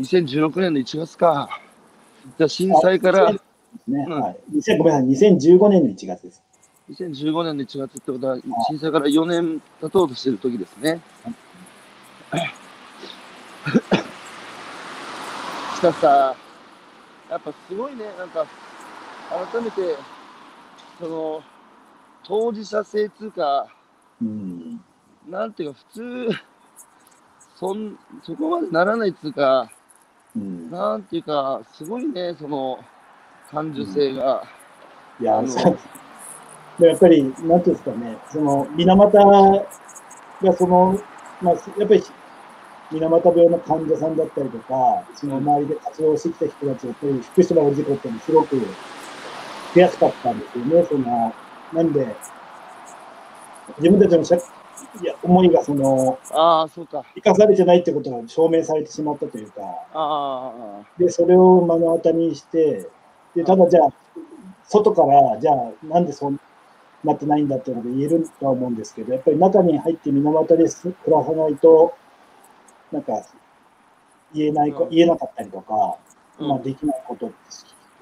[0.00, 1.60] 2016年の1月か。
[2.38, 3.38] じゃあ震災からあね、
[3.86, 4.36] うんはい。
[4.54, 6.42] 2000ごめんなさい、2015年の1月です。
[6.90, 8.36] 2015年の1月ってことは
[8.68, 11.00] 震災から4年経とうとしてる時ですね。
[15.76, 16.34] しかしさ、
[17.30, 18.44] やっぱすごいね、なんか
[19.52, 19.96] 改めて
[21.00, 21.42] その
[22.24, 23.68] 当事者性つうか、
[24.22, 24.80] うん。
[25.28, 26.28] なんていうか普通、
[27.56, 29.70] そんそこまでならないっつうか、
[30.36, 30.70] うん。
[30.70, 32.78] なんていうか、すごいね、その
[33.50, 34.44] 感受性が。
[35.20, 35.78] いや、あのそう
[36.78, 39.18] でやっぱり、なんていうんですかね、その、水俣
[40.42, 40.98] が、その、
[41.42, 42.02] まあ、やっぱり、
[42.90, 48.56] 水俣病の患者さんだったりとか、その周りで活動してきた人たち、やっぱり福島の事故ってすごく
[49.74, 50.84] 悔しかったんですよね。
[50.88, 51.34] その、
[51.72, 52.16] なんで、
[53.78, 54.36] 自分たちの社
[55.00, 57.04] いや思いがその、ああ、そうか。
[57.14, 59.62] 生かされてないってことが証明されてしまったというか、
[59.94, 60.52] あ
[60.98, 62.88] で、それを目の当たりにして、
[63.34, 63.92] で、ただじゃあ、
[64.64, 66.38] 外から、じゃあ、なんでそう
[67.04, 71.94] なってないんだっていうのが言えるとは思うんですけど、やっぱり中に入って水俣です暮らさないと、
[72.90, 73.24] なんか、
[74.34, 74.90] 言えないこ、うん。
[74.90, 75.96] 言えなかったりとか、あ、
[76.38, 76.48] うん。
[76.48, 77.32] まあ、できないこと、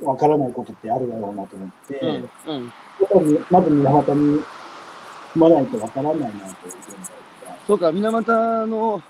[0.03, 2.73] わからないことってあるだろうなと思って、うん、うん。
[3.51, 4.45] まず水俣に住
[5.35, 6.75] まないとわからないなという
[7.67, 9.03] そうか、水俣の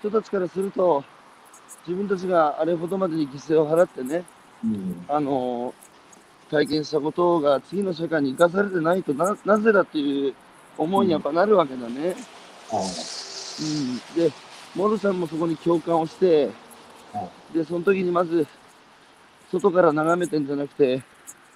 [0.00, 1.04] 人たちからすると、
[1.86, 4.24] 自分たちがあれほどまでに犠牲を払ってね、
[4.64, 5.04] うん。
[5.08, 5.74] あの
[6.50, 10.34] 体験したことが次の社会に生かされてないとな、なぜだっていう
[10.78, 12.14] 思いにやっぱなるわけだね。
[12.70, 12.84] はい。
[13.60, 14.28] うん。
[14.28, 14.32] で、
[14.74, 16.46] モルさんもそこに共感をして、
[17.12, 18.46] はで、その時にまず、
[19.50, 21.02] 外から眺めてんじゃなくて、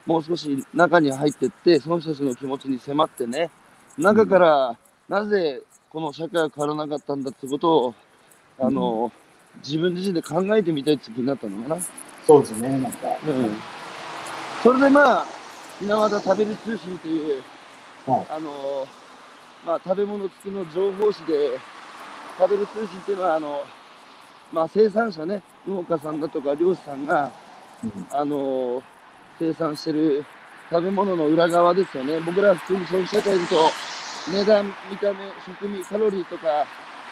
[0.05, 3.51] もう少し中に入ってって、その人たちの気持ちに迫ってね、
[3.99, 4.77] 中から
[5.09, 7.95] なぜこの社会は変わらなかったんだってことを、
[8.59, 9.13] あの、
[9.63, 11.83] 自分自身で考えてみたいって気になったのかな？
[12.27, 13.09] そうですね、なんか。
[13.27, 13.57] うん。
[14.63, 15.27] それでまあ、
[15.81, 17.43] 水俣食べる通信という、
[18.07, 18.87] はいあの、
[19.67, 21.59] まあ、食べ物付きの情報誌で、
[22.39, 23.63] 食べる通信っていうのは、あの、
[24.53, 27.31] まあ、生産者ね、農家さんだとか漁師さんが、
[27.85, 28.83] うんあの
[29.39, 30.25] 生産してる
[30.73, 32.19] 食べ物の裏側ですよね。
[32.21, 33.71] 僕ら普通に消費社会だと、
[34.33, 36.47] 値段、見た目、食味、カロリーとか、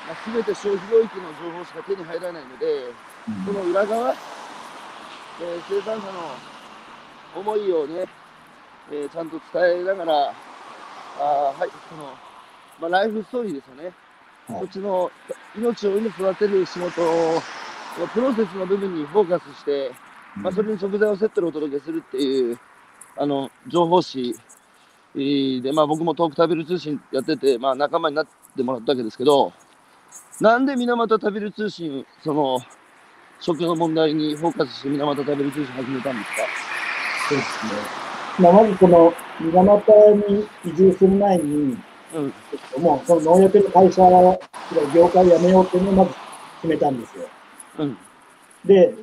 [0.08, 2.88] まあ、全て消費領域の情報しか手に入らないので、
[3.44, 4.14] その裏側、
[5.42, 6.34] えー生産者の
[7.36, 8.06] 思いをね、
[8.90, 10.34] えーちゃんと伝えながら、
[11.18, 12.14] あーはい、その、
[12.80, 13.84] まあ、ライフストーリーですよね。
[13.84, 13.94] はい
[14.46, 15.12] こっちの
[15.54, 17.40] 命を育てる仕事を、
[18.14, 19.92] プロセスの部分にフォーカスして、
[20.34, 22.58] まあ、それに食材をセットでお届けするっていう、
[23.20, 24.34] あの、情報誌
[25.14, 29.52] えーで、まあ僕もトーク食べる通信やってて、まあ仲間になってもらったわけですけど、
[30.40, 32.60] なんで水俣食べる通信、その、
[33.40, 36.42] 食の問題にフォーカスして水俣食べる通信始めたんですか？
[37.28, 37.72] そうですね。
[38.38, 41.76] まあ、まずこの、水俣に移住する前に、
[42.14, 42.32] うん。
[42.78, 44.02] もうその農薬の会社、
[44.94, 46.10] 業界を辞めようっていうのをまず
[46.62, 47.28] 決めたんですよ。
[47.78, 47.98] うん。
[48.64, 48.94] で、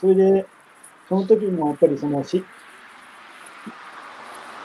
[0.00, 0.46] それで、
[1.08, 2.44] その時もやっぱりそのし、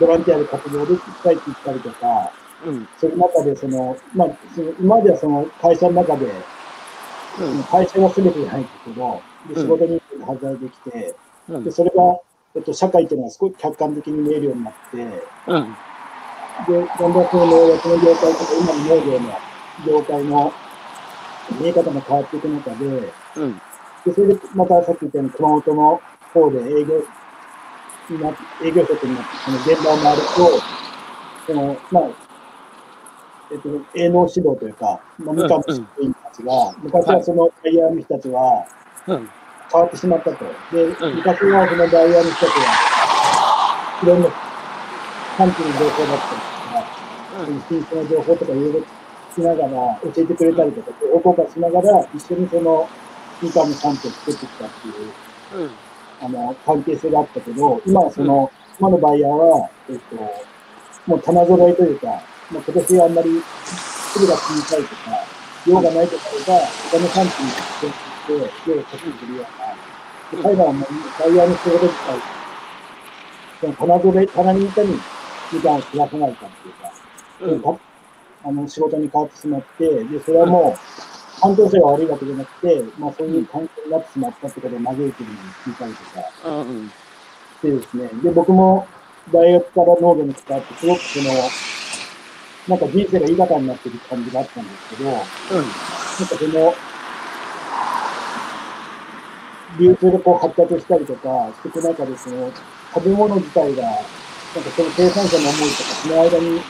[0.02, 2.32] ボランティアで活動で伝えていったりとか、
[2.66, 2.88] うん。
[3.00, 7.64] そういう中でその、まあ、その今まではその会社の中で、うん。
[7.64, 11.16] 会社が全てじゃないんですけど、でうん仕事に働いてきて、
[11.50, 12.20] うんで、それが、
[12.56, 15.04] えっと、社会っていうのはすごい客観的に見えるようになって、で、
[15.48, 15.76] うん。
[16.68, 19.30] だんだんその農薬の業界とか、今の農業の
[19.86, 20.54] 業界の
[21.60, 23.62] 見え方も変わっていく中で、うん。
[24.06, 26.02] で、それでまたさっき言ったように熊本の
[26.34, 27.04] 方で営業に
[28.19, 28.30] な
[28.63, 30.28] 営業職になって、その現場を回ると、
[31.47, 32.04] その、まあ、
[33.52, 38.65] えっと、営農指導というか、まあ、三上職員たちが、昔はそのバイヤーの人たちは
[39.08, 39.30] うん。
[39.71, 40.45] 変わってしまったと。
[40.71, 44.30] で、うん昔はそのバイヤーの人たちは、いろんな
[45.38, 48.86] 産地の情報だったりとか、品質の情報とかいろいろ聞
[49.36, 49.69] きながら、
[50.04, 52.88] 教えてくれたりとか、情報交換しながら、一緒にその、
[53.41, 55.13] 三上産地を作ってきたっていう、
[55.56, 55.71] うん。
[56.21, 60.15] あの、関係性があったけど、今はその、今のバイヤーは、えっと、
[61.07, 62.07] もう棚揃えというか、
[62.51, 63.29] まあ、今年はあんまり
[64.13, 65.25] 粒が小さいとか、
[65.65, 68.34] 量がないとかが、他の産地に出して、
[68.69, 72.21] 量を確保するような、で彼らはもうバイヤーの仕事自体、
[73.62, 74.99] その棚揃え、棚にいかに
[75.51, 76.49] 時間を切らさないかっ
[77.39, 77.79] ていうか、うん。
[78.43, 81.11] あの、仕事に変わってしまって、で、それはもう、
[81.41, 86.04] 担当者が悪いわけじゃなくて、まあそういう環境になってしまったってことで嘆いてるのに聞いたりと
[86.45, 86.89] かうん。
[86.89, 86.93] し
[87.62, 88.88] てですね、で、僕も
[89.34, 91.34] 大学から農業に関わって、すごくその、
[92.67, 95.25] なんか人生が豊かになってる感じがあったんですけど、なんか
[96.38, 96.73] その、
[99.80, 102.51] 流通でこう発達したりとかしていく中で、その、
[102.93, 104.04] 食べ物自体が、なんか
[104.75, 106.62] その生産者の思いとか、その間に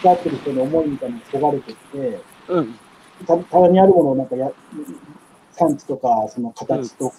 [0.00, 2.78] 使ってる人の思いみたいにそがれてきて、うん。
[3.24, 4.50] た棚にあるものをなんかや、
[5.52, 7.16] 産地とか、その形とか、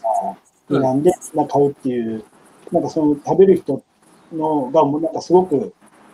[0.70, 0.82] うん。
[0.82, 2.24] 選んで、なんか買うっていう、
[2.72, 3.82] なんかその食べる人
[4.34, 5.74] のが、もうなんかすごく、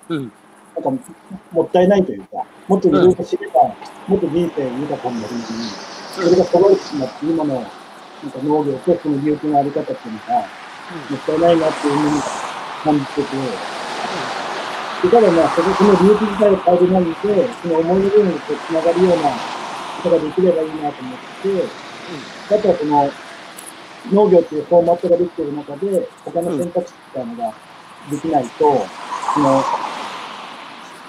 [0.09, 0.31] うん。
[0.75, 1.03] なんか
[1.51, 3.75] もったいないというか、もっといろいろ知れば、
[4.07, 5.45] もっと人生豊かになるのに、
[6.13, 10.39] それがそがれてしまって、今のなんか農業とその流通のあり方っていうのが、
[11.09, 12.21] もったいないなっていうふうに
[12.83, 13.59] 感じてて、
[15.03, 19.41] でただまあ、その流通自体を変える何で、その思いの部分にこう繋がるような
[20.03, 21.63] ことができればいいなと思って、
[22.49, 23.09] だからその
[24.11, 27.53] 農業っていうフォーマットができている中で、他の選択肢みたいなのが
[28.11, 28.85] できないと、
[29.33, 29.63] その、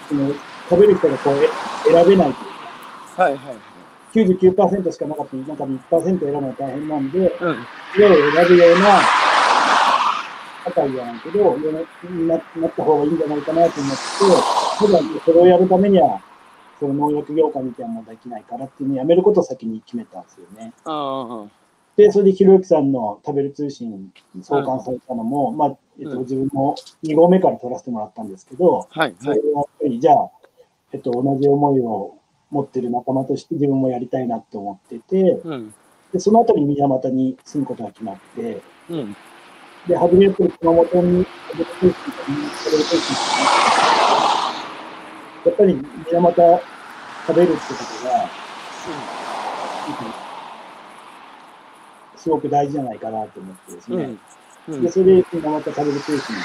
[0.09, 0.35] その
[0.71, 1.49] 食べる人がこうえ
[1.91, 3.57] 選べないというか、はいはい。
[4.15, 7.67] 99%しかなかった中で1%選ぶのは大変なんで、うん。
[7.97, 9.01] 色を選ぶような
[10.65, 14.03] 社会じゃないけど、ななった方がいいんじゃないかなと思って、
[14.79, 16.21] ただそれをやるためには、
[16.85, 20.73] その農薬業界みたいなものできないからっていうのをやめることを先に決めたんですよね。
[20.85, 21.49] ああ。
[21.97, 29.15] で、それでひろゆきさんの食べる通信に創刊されたのも、まあ、えっと、うん自分も2号目から取らせてもらったんですけど、はいはい。
[29.19, 30.31] それはやっぱりじゃあ、
[30.93, 32.19] えっと、同じ思いを
[32.51, 35.75] 持ってる仲間として自分もやりたいなって思ってて、うん。
[36.13, 39.17] で、その後に宮俣に住むことが決まって、うん。
[39.87, 43.17] で、初めやっぱり熊本に食べる通信と食べる通信
[45.45, 45.79] やっぱり
[46.11, 46.63] 宮俣
[47.27, 48.31] 食べるってことが、
[52.17, 53.97] すごく大事じゃないかなと思ってですね。
[53.97, 54.75] うん。
[54.75, 56.43] うんで、それで宮俣食べる通信で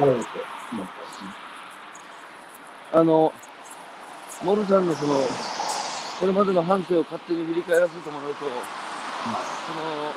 [0.00, 1.30] やろうと思ったんですね。
[2.92, 3.32] あの、
[4.42, 5.14] モルさんのその、
[6.20, 8.48] これまでの反省を勝手に振り返らせてもらうと、そ
[9.74, 10.12] の、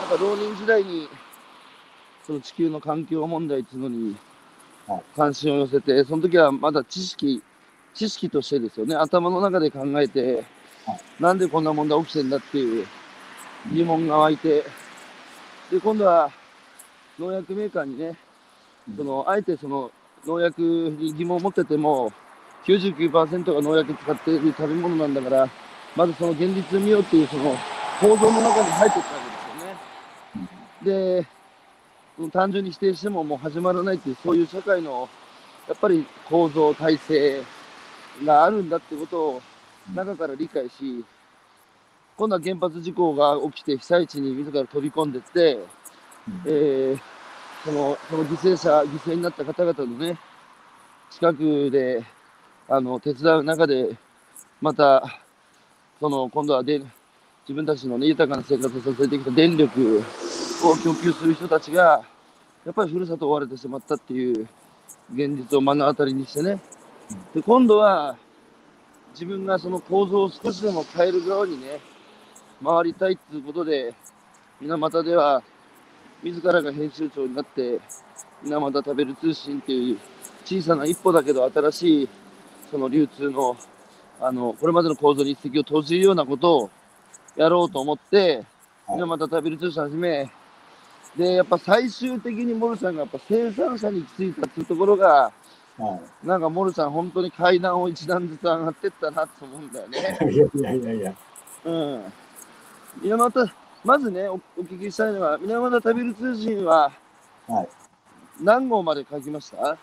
[0.00, 1.08] なんか浪人時代に、
[2.24, 4.16] その地球の環境問題っていうのに
[4.86, 7.42] はい関心を寄せて、その時はまだ知識、
[7.94, 10.44] 知識としてですよね、頭の中で考えて
[10.86, 12.86] はい、なんでこんな問題起きてんだっていう
[13.72, 14.64] 疑問が湧いて、
[15.70, 16.30] で、今度は
[17.18, 18.16] 農薬メーカーにね、
[18.96, 19.90] その、あえてその
[20.26, 22.12] 農薬に疑問を持ってても、
[22.66, 25.48] 99%が農薬使っている食べ物なんだから、
[25.96, 27.56] まずその現実を見ようっていうその
[28.00, 29.20] 構造の中に入っていったわ
[30.34, 31.28] けですよね。
[32.20, 35.08] で、単純に否定してももう始まらないっていう、そういう社会の
[35.66, 37.42] やっぱり構造、体制
[38.24, 39.42] があるんだってことを
[39.94, 41.04] 中から理解し、
[42.16, 45.58] 今度は原発事故が起きて被災地に自ら飛び込んでって、
[46.46, 47.14] えー
[47.64, 50.18] そのその犠牲者、犠牲になった方々のね、
[51.10, 52.04] 近くで
[52.68, 53.96] あの手伝う中で、
[54.60, 55.02] また、
[55.98, 56.80] その今度はで
[57.48, 60.04] 自分たちの、ね、豊かな生活をさせてきた電力
[60.62, 62.04] を供給する人たちが、
[62.66, 64.46] やっぱりふるさとを追われてしまったっていう
[65.14, 66.60] 現実を目の当たりにしてね、
[67.34, 68.16] で今度は
[69.12, 71.80] 自分がその構造を少しでも変える側にね、
[72.62, 73.94] 回りたいっていうことで、
[74.60, 75.42] 水俣では
[76.22, 77.80] 自らが編集長になって、
[78.42, 79.98] 水俣食べる通信っていう
[80.44, 82.08] 小さな一歩だけど新しい
[82.70, 83.56] その流通の、
[84.20, 86.70] あの、これまでの構造に一石を投じるようなことを
[87.36, 88.44] やろうと思って、
[88.88, 90.30] 水俣食べる通信始め、
[91.16, 95.32] で、やっぱ最終的にモルさんがやっぱ生産者に行き着いたっていうところが、
[95.76, 99.98] はいなんかモルさん本当に階段を一段ずつ上がってったなと思うんだよね。
[100.32, 101.14] いやいやいやいや。
[101.64, 102.12] うん。
[103.02, 103.52] 水俣、
[103.84, 106.92] まずね、おお聞きしたいのは、水俣食べる通信は
[107.48, 107.68] はい。
[108.40, 109.76] 何号まで書きました？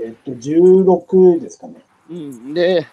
[0.00, 1.84] えっと、16ですかね。
[2.10, 2.52] うん。
[2.54, 2.86] で、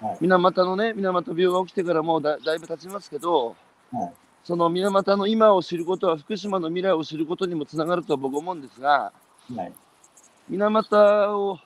[0.00, 3.56] はい水俣のね、水俣病が起きてからもうだだいぶ経ちますけど、
[3.90, 4.12] はい
[4.44, 9.12] その水俣の今を知ることは福島の未来を知ることにもつながるとは僕思うんですが、
[9.56, 9.72] はい。
[10.48, 11.58] 水俣を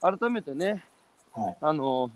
[0.00, 0.84] 改めてね、
[1.32, 1.56] はい。
[1.60, 2.10] あの、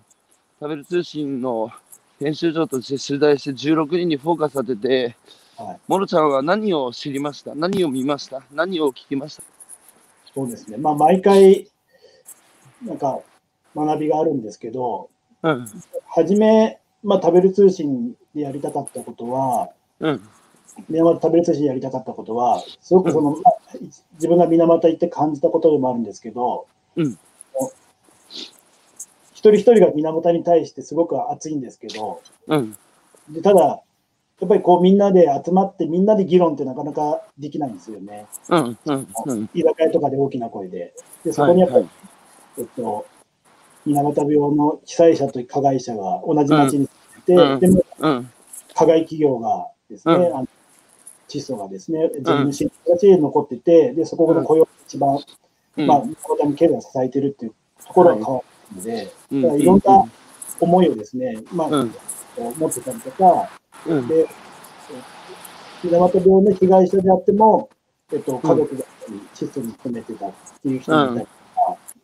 [0.61, 1.70] 食べる通信の
[2.18, 5.16] 編集長として取材して16人にフォーカス当てて、
[5.56, 5.80] はい。
[5.88, 7.54] モロちゃんは何を知りました？
[7.54, 8.42] 何を見ました？
[8.52, 9.42] 何を聞きました？
[10.35, 10.76] そうですね。
[10.76, 11.70] まあ、毎回、
[12.85, 13.20] なんか、
[13.74, 15.11] 学びがあるんですけど、
[15.42, 15.66] うん。
[16.06, 20.28] はじめ、まあ、食べる通信でやりたかったことは、うん。
[20.88, 23.55] 水俣食べる通信でやりたかったことは、すごくその、まあ
[24.14, 26.66] 自分が水俣行って感じたことでもあるんですけど、
[26.97, 27.19] うん
[29.40, 32.77] 一人一人が水俣に対してすごく熱いんですけど、うん。
[33.31, 33.61] でただ、
[34.40, 38.27] やっぱりこうみんなで集まってみんなで議論ってなかなかできないんですよね。
[38.51, 38.79] うん。
[38.85, 39.09] うん。
[39.27, 39.49] うん。
[39.55, 40.95] 居酒屋とかで大きな声で。
[41.25, 41.90] で、そこにやっぱり、はい
[42.59, 43.07] えっと、
[43.87, 46.88] 水俣病の被災者と加害者が同じ町に
[47.27, 48.31] 住んでて、うんでもうん。
[48.75, 50.49] 加害企業がですね、うんあの
[51.31, 55.19] 窒素がですね、全無視の形で残ってて、で、そこの雇用が一番、
[55.77, 55.87] うん。
[55.87, 57.55] まあ、この経済を支えてるっていう
[57.87, 58.40] ところが変わ
[58.73, 59.43] るので、うん。
[59.43, 60.05] だからいろんな
[60.61, 61.95] 思いをですね、まあ、うん。
[62.59, 63.49] 持ってたりとか、
[63.87, 64.09] うん。
[64.09, 64.27] で、
[65.85, 67.71] 水俣病の被害者であっても、
[68.12, 71.27] えっと、家族だったり、窒素に含めてたっていう人もいたり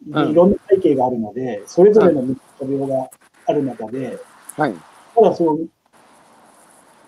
[0.04, 3.10] とか、いろんな背景があるので、それぞれの水俣病が
[3.46, 4.18] ある中で、
[4.56, 4.74] はい。
[5.14, 5.68] ただそう、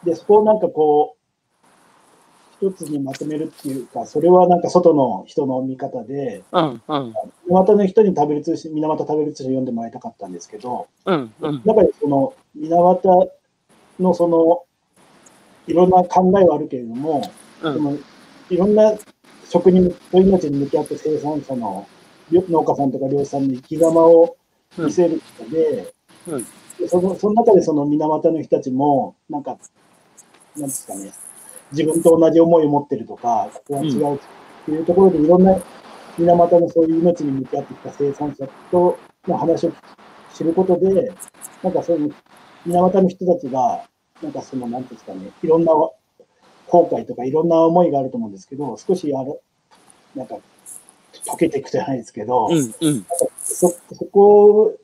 [0.04, 1.17] で、そこをなんかこう、
[2.60, 6.82] 一つにまとめるっていうか、それはなんか外の人の見方で、うん。
[6.88, 7.14] うん。
[7.44, 11.32] 水俣の人に食べる通信、水俣食べる通信を読んでもらいたかったんですけど、うん。
[11.40, 11.62] うん。
[11.64, 13.32] 中でその水俣
[14.00, 14.64] のその
[15.66, 17.30] いろんな考えはあるけれども、
[17.62, 17.74] うん。
[17.74, 17.98] その
[18.50, 18.92] いろんな
[19.48, 21.86] 職人と命に向き合って生産者の
[22.30, 24.36] 農家さんとか漁師さんの生き様を
[24.76, 25.94] 見せるので、
[26.26, 26.46] うん
[26.78, 29.58] でそのその中でその水俣の人たちも、なんか、
[30.56, 31.12] なんですかね、
[31.72, 34.18] 自分と同じ思いを持ってるとか、ここは違うっ
[34.64, 35.56] ていうところで、いろんな
[36.18, 39.72] 水俣のそういう命に向き合ってきた生産者との話を
[40.34, 41.12] 知ることで、
[41.62, 42.10] なんかその
[42.64, 43.84] 水俣の人たちが、
[44.22, 45.94] なんかその、なんですかね、いろんな後
[46.70, 49.40] 悔とかいろんな思いがあると思うんですけど、少しある、
[50.14, 50.36] なんか、
[51.24, 52.56] 溶けていくじゃないですけど、うん。
[52.56, 53.06] うん。
[53.40, 54.74] そそこ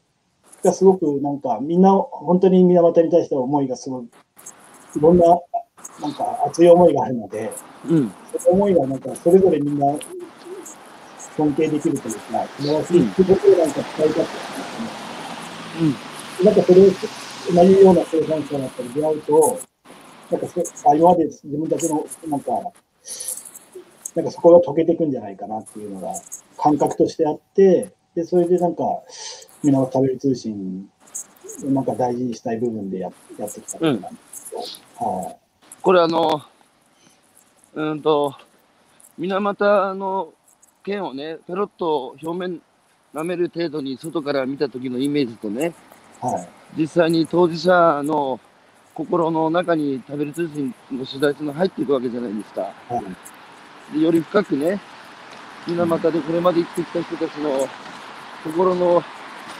[0.64, 5.39] がすごくなんかみんな本当に水俣に対しての思いがすごいいろんな
[6.01, 7.53] なんか熱い思いがあるので
[7.89, 8.12] うん。
[8.39, 9.87] その思いがなんかそれぞれみんな
[11.37, 14.30] 尊敬できるというか素晴らしいっていうことをなんか伝えたって
[15.80, 16.47] うん。
[16.47, 16.91] なんかそれを
[17.55, 19.61] 同じような生産者だったり出会うと
[20.30, 22.51] なんかそあ今まで自分たちのなんか
[24.14, 26.12] なんかそこが溶けていくんじゃないかなっていうのが
[26.59, 28.85] 感覚としてあってでそれでなんか
[29.62, 30.89] 源食べる通信、
[31.64, 34.57] なんか大事にしたい部分でややってきたことなんですけ
[35.01, 35.43] ど、はい。
[35.85, 36.41] これあの、
[37.74, 38.35] うーんと、
[39.18, 40.32] 水俣の
[40.82, 42.62] 剣をね、ペロッと表面
[43.12, 45.74] 舐める程度に外から見た時のイメージとね、
[46.22, 46.80] はい。
[46.80, 48.41] 実際に当事者の
[48.95, 52.62] 心の中に食べる通信の取材というのが入っていくわけじゃないですか。
[52.62, 53.03] は
[53.93, 53.95] い。
[53.99, 54.80] でより深くね、
[55.66, 57.68] 水俣でこれまで生きてきた人たちの
[58.43, 59.03] 心の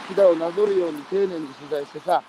[0.07, 2.23] ひだをなぞるように丁寧に取材してさ、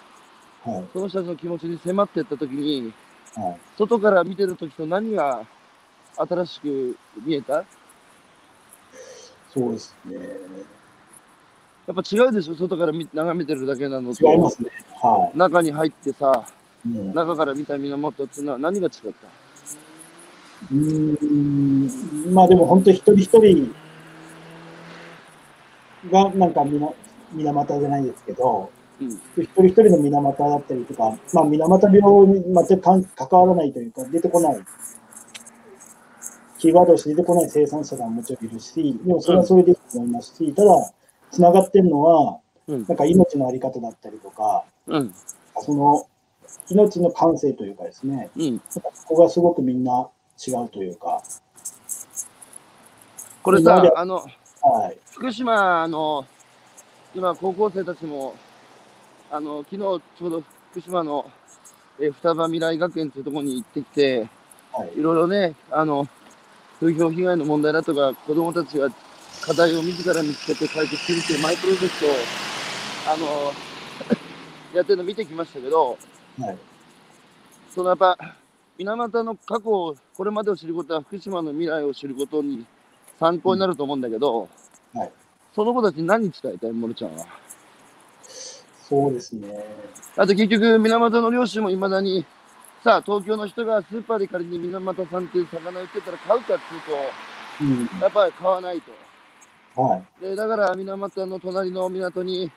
[0.67, 0.85] はい。
[0.93, 2.93] その人たちの気持ちに迫っていった時に、
[3.37, 3.57] はい。
[3.79, 5.45] 外から見てる時と何が
[6.17, 7.53] 新しく見えた？
[7.55, 7.65] や
[9.53, 10.17] そうですね。
[11.93, 12.55] っぱ違うでしょ？
[12.55, 14.31] 外から見眺めてるだけなのと。
[14.31, 14.71] 違いますね。
[14.95, 16.47] は中に入ってさ、
[16.87, 16.89] い。
[16.89, 19.27] うん中から見た源っていうのは何が違った？
[20.73, 23.75] うーんまあでも本当一人一人
[26.11, 26.89] がなんかみな
[27.33, 28.71] 水俣じゃないですけど、
[29.01, 34.59] うん一人一人の水俣だったりとか、まあ水俣病に全く関関わらないというか、出てこない、
[36.59, 40.93] キーワードとして出てこない生産者がもちろんいるし、でもそれはそれでいいと思いますし、ただ、
[41.31, 45.15] つながってるのは、うんなんか命のあり方だったりとか、うん。
[45.61, 46.07] その
[46.69, 48.61] 命の感性というかですね、うん。
[48.69, 50.09] そこがすごくみんな
[50.47, 51.23] 違うというか、
[53.43, 54.17] これさあの、
[54.63, 54.99] はい。
[55.13, 56.25] 福島の、
[57.15, 58.35] 今高校生たちも、
[59.31, 61.31] あの、昨日ちょうど福島の、
[61.99, 64.29] えー双葉未来学園というところに行ってきて、
[64.73, 64.99] はい。
[64.99, 66.07] いろいろね、あの、
[66.79, 68.89] 風評被害の問題だとか、子供たちが
[69.43, 72.11] 課題を自ら見つけて解決するっていうマイプロジェクトを、
[73.09, 73.53] あの、
[74.75, 75.99] やってるの見てきましたけど、
[76.39, 76.59] はい。
[77.75, 78.19] そのやっぱ、
[78.79, 82.67] 水俣の過去を、これまでを知ることは福島の未来を知ることに
[83.19, 84.49] 参考になると思うんだけど、
[84.95, 85.13] はい
[85.55, 87.25] その子たちに何伝えたい、森ちゃんは？
[88.89, 89.49] そうですね。
[90.17, 92.25] あと結局、水俣の漁師もいまだに、
[92.85, 96.59] さあ、東京の人がスーパーで仮に水俣さんっていう魚売ってたら買うかっ
[97.59, 97.87] ていううん。
[97.89, 98.81] と、やっぱり買わない
[99.75, 99.83] と。
[99.83, 100.23] はい。
[100.23, 102.51] で、だから水俣の隣の港に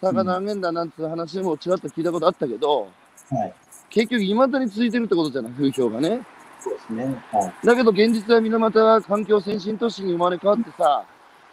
[0.00, 2.88] 魚あげんだなんて話もちらっと聞いたことあったけど、
[3.30, 3.54] はい。
[3.90, 6.20] 結局、いまだに続いてるってことじゃない、風評がね。
[6.60, 7.22] そうですね。
[7.30, 7.66] はい。
[7.66, 11.04] だけど現実は水俣は環境先進都市に生まれ変わってさ、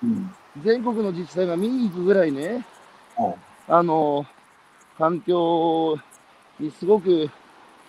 [0.02, 0.34] うん。
[0.64, 2.66] 全国の自治体が見に行くぐらいね、
[3.16, 3.36] はい。
[3.68, 4.26] あの、
[4.97, 5.97] 環境
[6.59, 7.30] にすごく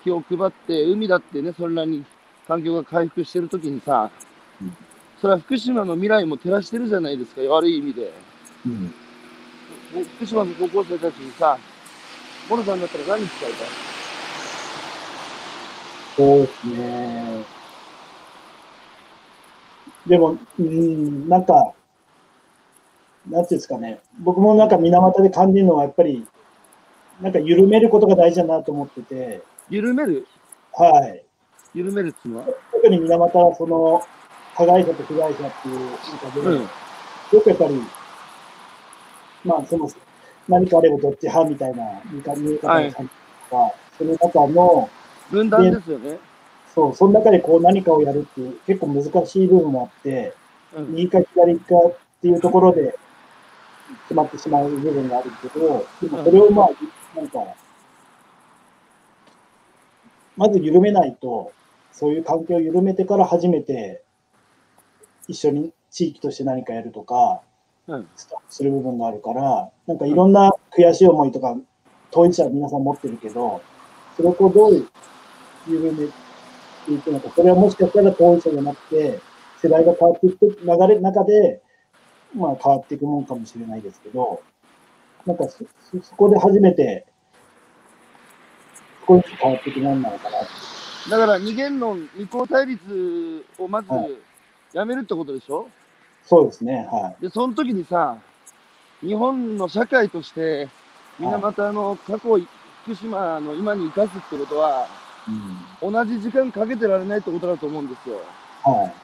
[0.02, 2.04] 気を配って、海だってね、それなりに
[2.48, 4.10] 環境が回復してるときにさ
[4.60, 4.76] うん、
[5.20, 8.12] それは福島の未来も照らしてるじゃないですか、悪い意味で。
[8.64, 8.94] うん。
[10.16, 11.58] 福島の高校生たちにさ、
[12.48, 13.52] モノさんだったら何伝えたい
[16.16, 17.44] そうですね。
[20.06, 21.74] でも、うん、なんか、
[23.28, 24.00] なんていうんですかね。
[24.20, 26.26] 僕もなんか水俣で感じるのは、やっぱり、
[27.20, 30.26] なんか緩めることが大事だなと思ってて、緩める？
[30.72, 31.24] はい。
[31.74, 32.46] 緩めるっていうのは？
[32.72, 34.02] 特に水俣はその、
[34.56, 35.90] 加害者と被害者っていう
[36.32, 36.62] 中で、うん。
[36.62, 36.68] よ
[37.42, 37.82] くやっぱり、
[39.44, 39.88] まあ、その、
[40.48, 44.90] 何かあればどっち派みたいな見方見え方をされるとか、その中の、
[45.30, 46.18] 分断ですよね。
[46.74, 50.34] そう、その中でこう何かをやるっていう、結構難しい部分もあって、
[50.76, 50.94] うん。
[50.94, 52.96] 右か左かっていうところで
[54.08, 56.68] 決まってしまう部分があるけど、でもそれをまあ、
[57.16, 57.38] なんか、
[60.36, 61.52] まず緩めないと、
[61.92, 64.02] そういう環境を緩めてから初めて、
[65.28, 67.42] 一緒に地域として何かやるとか、
[67.88, 68.08] うん。
[68.48, 71.56] する部分があるから、なんかいろんな悔しい思いとか、
[72.10, 73.62] 当事者は皆さん持ってるけど、
[74.16, 74.88] それをこうどう
[75.68, 76.12] 緩めて
[76.92, 79.20] いくのか、それはもしかしたら当事者じゃなくて、
[79.62, 81.62] 世代が変わっていく流れの中で、
[82.36, 84.42] まあ変わっていくもんかもしれないですけど、
[85.24, 87.06] なんかそそそこで初めて、
[89.08, 90.38] 少し変わっていくもんなのかな。
[91.10, 94.16] だから二元論、二項対立をまずはい
[94.72, 95.68] やめるってことでしょ？
[96.24, 97.22] そうですね、はい。
[97.22, 98.18] で、その時にさ、
[99.00, 100.68] 日本の社会として、
[101.20, 102.40] 水俣の過去、
[102.82, 104.88] 福島の今に生かすってことは、
[105.80, 108.20] うん、同じ時間かけてられないってことだと思うんですよ。
[108.64, 108.94] はい。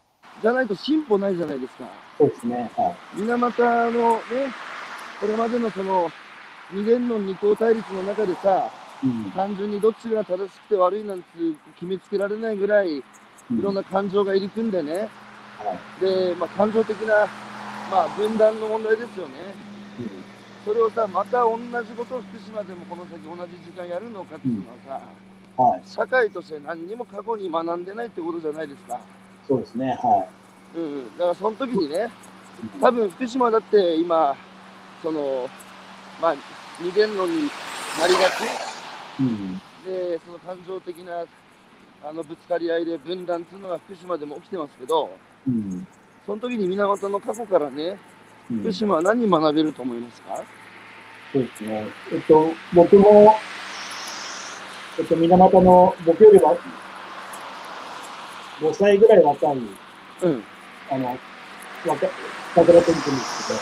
[0.43, 1.85] じゃないと進歩ないじゃないですか。
[2.23, 3.19] そうですね、はい。
[3.19, 4.23] 水俣のね、
[5.21, 6.09] これまでのその、
[6.71, 8.71] 二元論二項対立の中でさ、
[9.03, 9.33] うん。
[9.33, 11.27] 単純にどっちが正しくて悪いなんて
[11.75, 13.03] 決めつけられないぐらい、い
[13.61, 15.09] ろんな感情が入り組んでね、はい
[16.01, 17.27] で、まあ、感情的な、
[17.91, 19.33] まあ、分断の問題ですよね。
[20.65, 25.01] それをさ、また同じことを福島でもこの先同じ時間やるのかっていうのは
[25.57, 25.83] さ、はい。
[25.85, 29.01] 社会として何にも過去に学んでないってことじゃないですか。
[29.49, 30.42] そうですね、はうん
[30.75, 31.19] うん。
[31.19, 32.11] だからその時にね、
[32.79, 32.81] い。
[32.81, 34.37] 多分福島だって今、
[35.03, 35.49] その、
[36.21, 36.37] まあ、
[36.81, 37.43] 二元論に
[38.01, 38.33] なりがち。
[39.21, 39.61] うん。
[39.85, 41.25] で、その感情的な
[42.05, 45.11] あのぶつかり合いで分断っていうのが福島でも起きてますけど、
[45.47, 45.87] うん。
[46.27, 47.99] その時に源の過去からね、
[48.51, 50.43] うん福島は何学べると思いますか？
[51.33, 51.87] そうですね。
[52.13, 53.35] えっと、僕も、
[54.99, 56.57] えっと、水俣の、僕よりは、
[58.61, 59.57] 5歳ぐらい若い、
[60.23, 60.45] うん。
[60.91, 61.19] あの、
[61.87, 62.07] 若、
[62.55, 63.53] 桜君って言うんです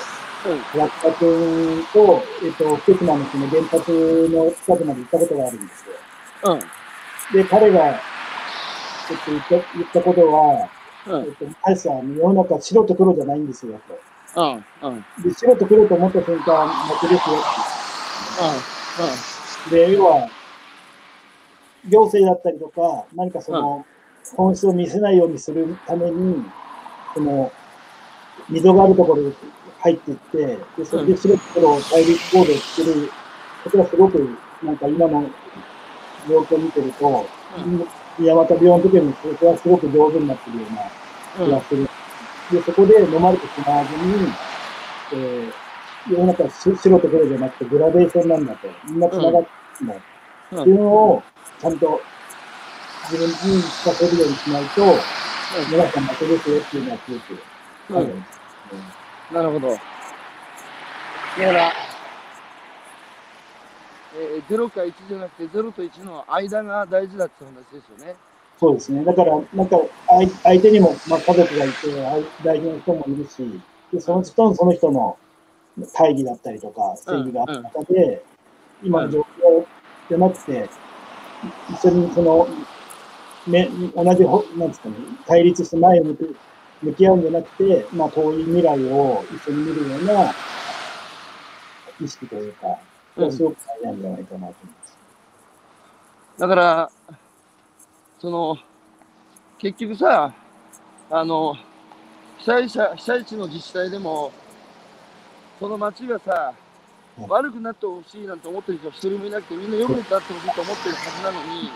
[0.47, 0.61] うん。
[0.73, 5.95] けど、若君と、えっと、福島のその原発の近くまで行ったことがあるんですよ。
[6.53, 6.61] うん。
[7.33, 10.69] で、彼が、えっと、言った、言ったことは、
[11.07, 11.25] うん。
[11.25, 13.81] えっと、大さん、世の中白と黒じゃないんですよ、
[14.35, 14.43] と。
[14.43, 14.65] うん。
[14.83, 15.05] うん。
[15.23, 17.37] で、白と黒と思った瞬間、負けですよ。
[19.71, 20.29] で、要は、
[21.89, 23.87] 行政だったりとか、何かその、
[24.37, 26.45] 本質を見せないようにするために、
[27.15, 27.53] その、
[28.49, 29.35] 溝があるところに
[29.81, 33.11] 入っていって、で、それで白と黒を対立コードを作る
[33.65, 35.25] ことがすごく、なんか今の
[36.29, 37.27] 状況を見てると、
[38.19, 40.83] 宮本病の時よりもそれはすごく上手になってるような
[41.39, 41.47] うん。
[41.47, 41.89] 気がする。
[42.53, 44.33] で、そこで飲まれてしまわずに、
[45.13, 48.69] えー、世の中は白と黒じゃなくてグラデーションなんだと。
[48.87, 49.43] みんな繋がっ
[49.79, 50.01] ても、
[50.53, 50.61] うん。
[50.61, 51.23] っていうのを
[51.61, 52.01] ちゃんと
[53.11, 54.83] 自分に聞かせるようにしないと、
[55.51, 57.43] 皆さん負けですよっていうのはすごく
[57.91, 58.27] あるんで
[59.31, 59.35] す。
[59.35, 59.69] なるほど。
[59.71, 59.81] だか
[61.53, 61.73] ら、
[64.17, 68.15] えー、0か1じゃなくて0と1の間が大事だって話ですよね。
[68.61, 69.05] そうですね。
[69.05, 73.61] だから、なんか、相相手にも、まあ、家族がいて、相大事な人もいるし、
[73.93, 75.19] でその人のその人の
[75.95, 78.23] 大義だったりとか、正義があった中で、
[78.83, 79.67] 今の状況
[80.09, 80.69] じゃなくて、
[81.71, 82.47] 一緒にその、
[83.51, 84.95] ね、同じほ、なんですかね、
[85.27, 86.37] 対立して前を向く、
[86.83, 90.35] 向き合うんじゃなくて、まあ、遠い未来を一緒に見るような
[92.01, 92.79] 意識というか、
[93.15, 94.99] それはすごく大事なんじゃないかなと思います。
[96.39, 96.91] だから、
[98.19, 98.57] その、
[99.59, 100.33] 結局さ、
[101.11, 101.55] あの、
[102.39, 104.33] 被災者、被災地の自治体でも、
[105.59, 106.71] その町がさ、うん
[107.29, 111.71] 悪くなってほしいなんて思ってる人は一人もいなくて、みんな良くなってほしいと思ってるはずなのに、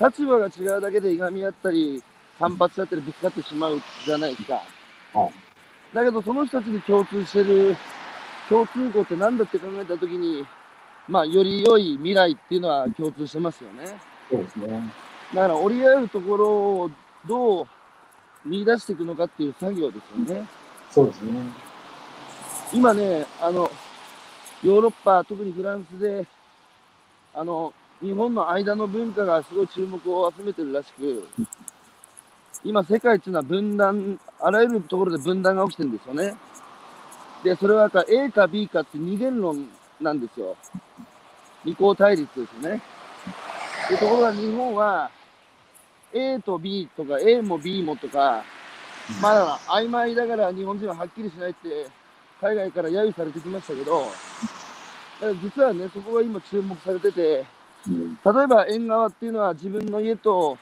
[0.00, 2.02] 立場が違うだけでいがみ合ったり、
[2.38, 4.62] 反発だったりぶつかってしまうじゃないですか。
[5.14, 5.32] はい
[5.94, 7.76] だけど、その人たちに共通してる、
[8.48, 10.46] 共通項って何だって考えたときに、
[11.06, 13.98] まあ、より良い未来っていうのは共通してますよね。
[14.30, 14.82] そうですね。
[15.34, 16.90] だから折り合うところを
[17.26, 17.66] どう
[18.44, 20.46] 見出していくのかっていう作業ですよね。
[20.90, 21.32] そうですね。
[22.72, 23.70] 今ね、あの、
[24.62, 26.26] ヨーロッパ、特にフランスで、
[27.34, 31.28] あの、日本の間の文化がすごい注目を集めてるらしく、
[32.64, 36.34] 今世界っていうのは分断、あらゆるところで分断が起きてるんですよね。
[37.44, 39.68] で、それはか A か B かって二元論
[40.00, 40.56] なんですよ。
[41.64, 42.82] 二項対立ですよね。
[43.88, 45.08] で、ところが日本は
[46.12, 48.42] A と B とか A も B もとか、
[49.20, 51.86] まだ曖昧だから日本人ははっきりしないって
[52.40, 54.12] 海外から揶揄されてきましたけど、だか
[55.20, 57.44] ら実はね、そこが今注目されてて、
[57.88, 60.56] 例えば縁側っていうのは自分の家と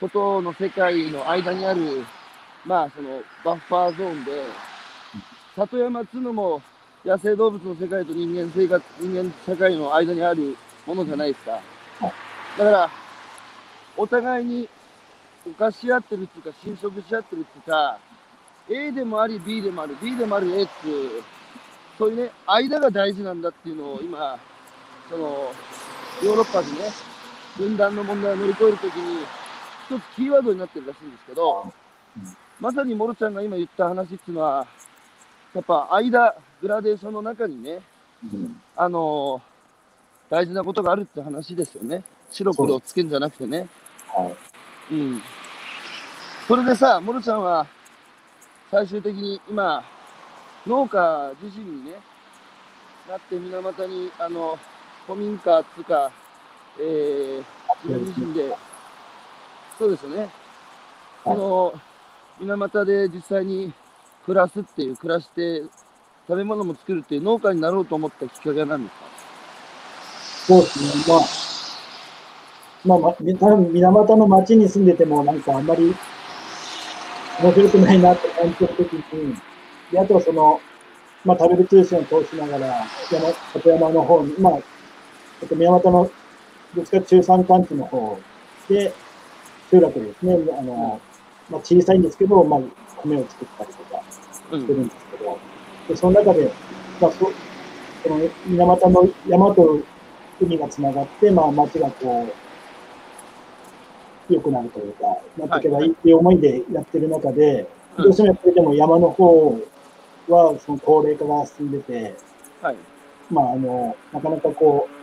[0.00, 2.04] 外の世界の間にある、
[2.64, 4.32] まあそのバッファーゾーンで、
[5.56, 6.62] 里山っていうのも
[7.04, 10.56] 野生動物の世界と人間生活、人間社会の間にある
[10.86, 11.60] ものじゃないですか。
[12.58, 12.90] だから、
[13.96, 14.68] お互いに
[15.58, 17.98] 犯し合ってるっていうか、侵食し合ってるっていうか、
[18.68, 21.22] A でもあり B でもある、B でもある A っていう、
[21.98, 24.38] そういうね、間が大事なんだっていうのを今、
[25.10, 25.52] その、
[26.22, 26.90] ヨーロッパでね、
[27.56, 29.24] 分断の問題を乗り越えるときに、
[29.86, 31.72] 一つキーワードになってるらしいんですけど、
[32.60, 34.66] まさにモロちゃんが今言った話っていうのは、
[35.54, 37.80] やっぱ間、グラデーションの中にね、
[38.32, 39.42] うんあの
[40.30, 42.02] 大事なことがあるって話ですよね。
[42.30, 43.68] 白黒をつけるんじゃなくてね。
[44.08, 44.32] は
[44.90, 44.94] い。
[44.94, 45.22] うん。
[46.48, 47.66] それでさ、モロちゃんは、
[48.70, 49.84] 最終的に今、
[50.66, 51.92] 農家自身にね、
[53.06, 54.58] なって水俣に、あの、
[55.06, 56.10] 古民家っつうか、
[56.80, 58.56] えー、自分自身で、
[59.78, 60.30] そうですよね。
[61.24, 61.74] この、
[62.40, 63.72] 水俣で実際に
[64.24, 65.62] 暮らすっていう、暮らして、
[66.28, 70.54] 食べ物も作るっていう農家になろうと思ったきっかけは何ですか？
[70.54, 71.14] そうですね。
[72.84, 73.24] まあ、まあ、多
[73.56, 75.94] 分水俣の町に住んでても、なんかあんまり
[77.40, 79.36] 面白くないなって感じてるときに、
[79.90, 80.60] で、あとその、
[81.24, 82.66] まあ、食べる通信を通しながら、
[83.10, 84.58] 山、里山の方に、まあ、
[85.42, 86.10] えっと、宮俣の、
[86.74, 88.18] どっちか中山間地の方
[88.68, 88.94] で、
[89.70, 91.00] 集落ですね、あの、
[91.50, 92.60] まあ、小さいんですけど、まあ、
[93.02, 94.02] 米を作ったりとか
[94.52, 95.38] うしてるんですけど、
[95.88, 96.52] で、その中で、
[97.00, 97.30] まあ、そ
[98.02, 99.80] その水俣の山と
[100.40, 102.28] 海がつながって、まあ、町がこ
[104.28, 105.06] う、良くなるというか、
[105.38, 109.60] なっていけばいいっていう思いでやってる中で、うんどうしてもやっぱりでも山の方
[110.28, 112.14] は、その高齢化が進んでて、
[112.62, 112.76] はい。
[113.30, 115.01] まあ、あの、なかなかこう、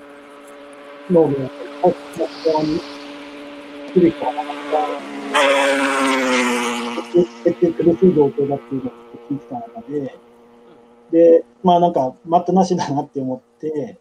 [1.11, 1.49] 農業が、
[1.83, 2.79] 目標に
[3.93, 5.09] 来る人がなかなか、
[7.13, 8.93] 減って苦しい状況だっていうのを
[9.29, 10.15] 聞いてた中で、
[11.11, 13.97] で、まあなんか、待ったなしだなって思って、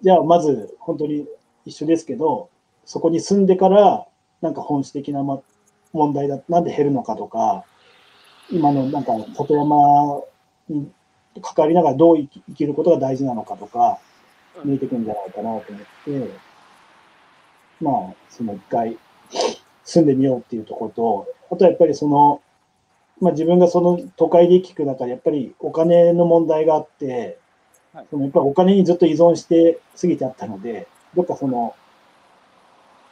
[0.00, 1.26] じゃあまず、本当に
[1.66, 2.48] 一緒ですけど、
[2.86, 4.06] そこに住んでから、
[4.40, 5.40] なんか本質的な、ま、
[5.92, 7.64] 問題だ、なんで減るのかとか、
[8.50, 10.22] 今のなんか里山
[10.68, 10.90] に
[11.42, 13.98] 関わりながらどう生きることが大事なのかとか、
[14.56, 15.62] うん見えてくるんじゃないかなと思っ
[16.04, 16.30] て、
[17.80, 18.98] まあ、その一回
[19.84, 22.42] 住んでみようっていうところと、あとはやっぱりその、
[23.20, 27.38] まあ自分がその都会で生きていく中でやっぱりお金の問題があって、
[27.92, 28.06] はい。
[28.10, 31.74] そのやっぱりお金にずっと依存して過ぎちゃったので、どっかその、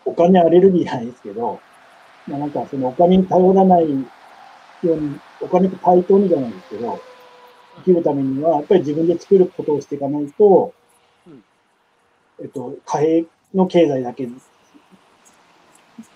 [0.05, 1.61] お金アレルギーじゃないですけど、
[2.27, 3.99] まあなんかそのお金に頼らないよ
[4.85, 7.01] うに、お金と対等にじゃないですけど、
[7.79, 10.88] 生きるためには、やっぱり自分で作ることをしていかないと、うん
[12.41, 14.27] えっと、貨幣の経済だけ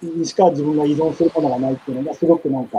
[0.03, 2.79] にしか自分が依存するものがないっていうのが、すごくなんか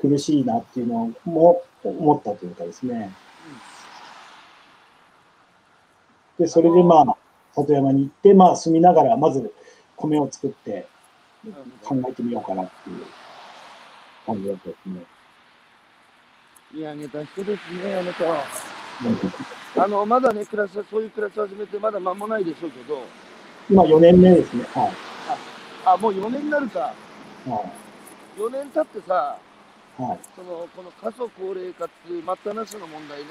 [0.00, 3.10] 苦しいなっていうのも思ったというかですね。
[6.38, 7.16] で、それでまあ、
[7.54, 9.52] 里山に行って、まあ、住みながら、まず
[9.96, 10.86] 米を作って
[11.84, 13.04] 考えてみようかなっていう
[14.26, 15.02] 感じだったですね。
[16.72, 18.73] 見上げた人ですね、あなた。
[19.76, 23.02] あの、まだね、暮らし、そういう暮らし始めてまだ間もないでしょうけど、
[23.68, 24.64] 今4年目ですね。
[24.74, 24.92] はい。
[25.86, 26.80] あ、もう4年になるか。
[27.46, 27.64] は
[28.38, 29.38] 4年経ってさ、
[29.98, 30.02] い。
[30.02, 30.18] はい。
[30.36, 33.26] その、この過疎高齢化っていう待ったなしの問題ね。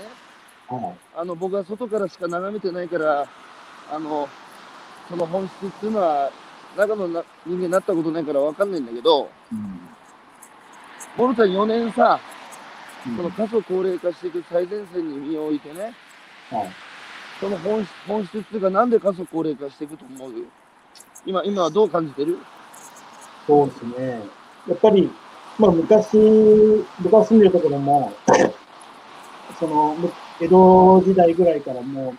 [0.67, 0.95] はい。
[1.15, 3.27] あの、僕は外からしか眺めてないから、
[3.91, 4.27] あの、
[5.09, 6.31] その本質っていうのは、
[6.77, 9.79] 中のな人間になったことないからわかんないんだけど、うん。
[11.17, 12.19] ボルタ4年さ、
[13.07, 13.17] うん。
[13.17, 15.93] この過疎高齢化していく最前線に身を置いてね、
[16.51, 16.71] はい。
[17.39, 20.31] その本質本質っていうか、なんで過疎高齢化していくと思う？
[21.25, 22.37] 今、今はどう感じてる？
[23.47, 24.21] そうですね。
[24.67, 25.09] やっぱり、
[25.59, 26.17] まあ昔、
[27.01, 28.13] 僕が住んでるところも、
[29.59, 32.17] その、む江戸時代ぐらいからもう、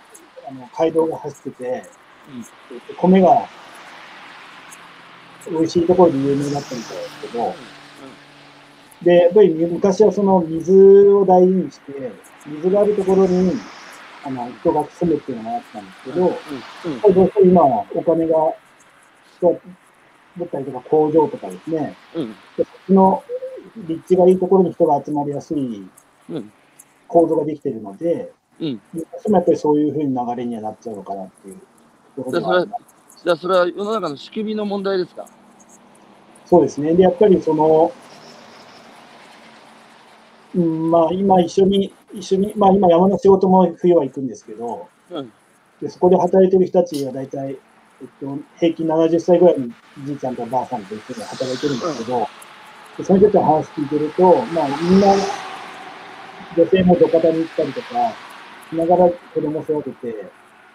[0.49, 3.49] あの、街道が走ってて、えっと米が
[5.51, 7.55] 美味しいところで有名だったみたいですけど、
[9.05, 10.73] で、やっぱり昔はその水
[11.09, 12.13] を大事にして、
[12.47, 13.53] 水があるところに、
[14.25, 17.43] あの、人が住むっていうのがあったんですけど、うん。
[17.43, 17.49] うん。
[17.49, 18.55] 今はお金が、
[19.37, 19.61] 人
[20.39, 22.29] だったりとか工場とかですね、うん。
[22.31, 23.23] でそっちの
[23.89, 25.87] 立地がいいところに人が集まりやすい
[26.31, 26.53] うん。
[27.07, 28.81] 構造ができているので、うん。
[28.95, 31.59] どうしてもやっぱりそういうふうな流れにはなっちゃうのかなっていう
[32.17, 35.27] ところがありますじゃあ、それは世の中の仕組みの問題ですか？
[36.47, 36.95] そうですね。
[36.95, 37.91] で、やっぱりその、
[40.55, 45.33] うん、まあ今一緒に、一緒に、まあ今山の仕事も冬は行くんですけど、うん。
[45.81, 49.69] でそこで働いてる人たちが大体、えっと、平均70歳ぐらいの
[50.05, 52.29] じいちゃんとばあさんと一緒に働いてるんですけど、
[52.99, 55.15] でその人たちの話聞いてると、まあみんな、
[56.57, 57.87] 女性も土方に行ったりとか、
[58.71, 60.31] しながら子供育てて、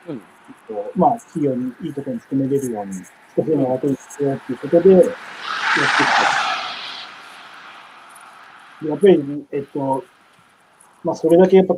[0.08, 0.16] うん。
[0.16, 0.22] えっ
[0.68, 2.94] とまあ企業にいいところに勤めれるように、
[3.36, 6.49] 少しでも楽にしようっていうことで、やってきた。
[8.82, 10.04] でやっぱり、えっと、
[11.04, 11.76] まあそれだけやっぱ、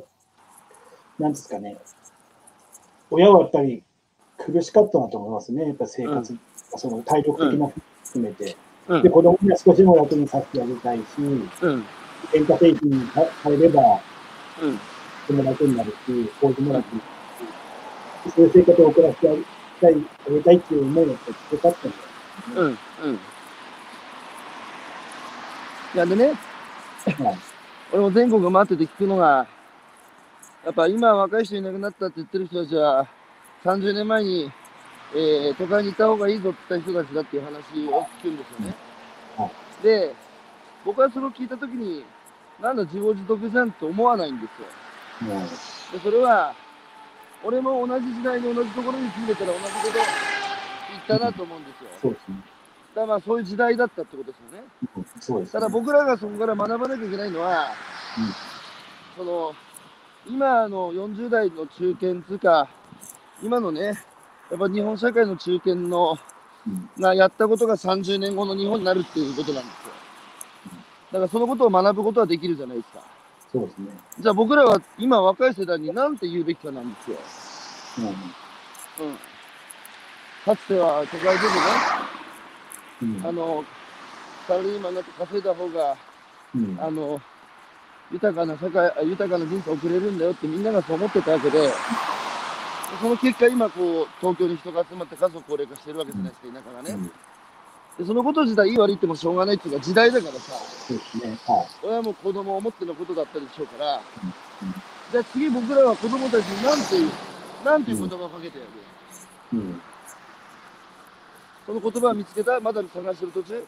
[1.19, 1.77] なんですかね、
[3.09, 3.83] 親はやっぱり
[4.37, 5.67] 苦しかったなと思いますね。
[5.67, 6.37] やっぱ生活、
[6.75, 7.73] その体力的なも
[8.03, 8.57] 含めて。
[8.87, 9.09] うんで、。
[9.09, 11.85] 子供には少しでも楽にさせてあげたいし、うん。
[12.31, 14.01] 電化製品に入れば、
[14.61, 14.77] うん。
[14.77, 14.83] と
[15.27, 15.95] ても楽になるし、
[16.39, 17.05] 工事も楽にな
[18.25, 19.43] るし、そういう生活を送らせてあげ
[19.81, 21.13] たい、あげたいっていう思いが
[21.49, 22.03] 強かったんだよ
[22.55, 22.67] うん。
[22.67, 23.15] うん。
[25.93, 26.50] いや、でね、はい
[27.91, 29.47] 俺も全国回ってて聞くのが、
[30.63, 33.07] やっぱ今若い人いなくなったって言ってる人たちは、
[33.63, 34.51] 30年前に、
[35.13, 37.57] えー都会に行った方がいいぞって言った人たちだっていう話
[37.89, 38.75] を聞くんですよね。
[39.35, 39.49] は
[39.83, 40.15] で、
[40.85, 42.05] 僕はそれを聞いたときに、
[42.61, 44.67] なんだ自業自得じゃんと思わないんですよ。
[45.91, 46.53] でそれは、
[47.43, 49.93] 俺も同じ時代に同じところに住んでたら同じこと
[51.07, 51.89] 言ったなと思うんですよ。
[52.01, 52.60] そうですね。
[52.93, 54.67] だからまあそういう時代だったってことですよね。
[55.19, 55.51] そうです、ね。
[55.53, 57.67] ただ僕らがそこから学ばなきゃいけないのは、
[58.17, 58.51] うん
[59.17, 59.53] その
[60.25, 62.69] 今の40代の中堅つうか、
[63.41, 63.81] 今のね、
[64.51, 66.17] やっぱ日本社会の中堅の
[66.67, 69.93] うんがやったことが30年後の日本になるっていうことなんですよ。
[71.13, 73.03] だからそのことを学ぶことはできるじゃないですか。
[73.51, 73.87] そうですね。
[74.19, 77.17] じゃあ僕らは今若い世代に何て言うべきかなんですよ。
[77.99, 78.05] うん。
[79.07, 79.17] うん。
[80.45, 81.61] かつては都会でもね、
[83.01, 83.25] うん。
[83.25, 83.63] あの、
[84.47, 85.95] サラリーマンになって稼いだ方が、
[86.55, 86.77] うん。
[86.79, 87.21] あの、
[88.11, 91.69] 豊かな社会、あ豊かな人生を送れるんだよってみんながそう思ってたわけで、
[93.01, 97.09] その結果今こう、東京に人が集まって家族高齢化してるわけじゃないですか、田舎がね。
[97.97, 100.53] でそのこと自体いい悪い言ってもしょうがないっていうか時代だからさ、
[101.25, 101.37] ね。
[101.45, 101.67] はい。
[101.85, 104.33] 親も子供を思ってのことだったでしょうから、うん
[105.11, 107.11] じゃあ次僕らは子供たちに何ていう、
[107.65, 108.71] なんていう言葉をかけてやる、
[109.51, 109.81] うん。
[111.71, 113.63] その言葉を見つけたまだ探してる途中？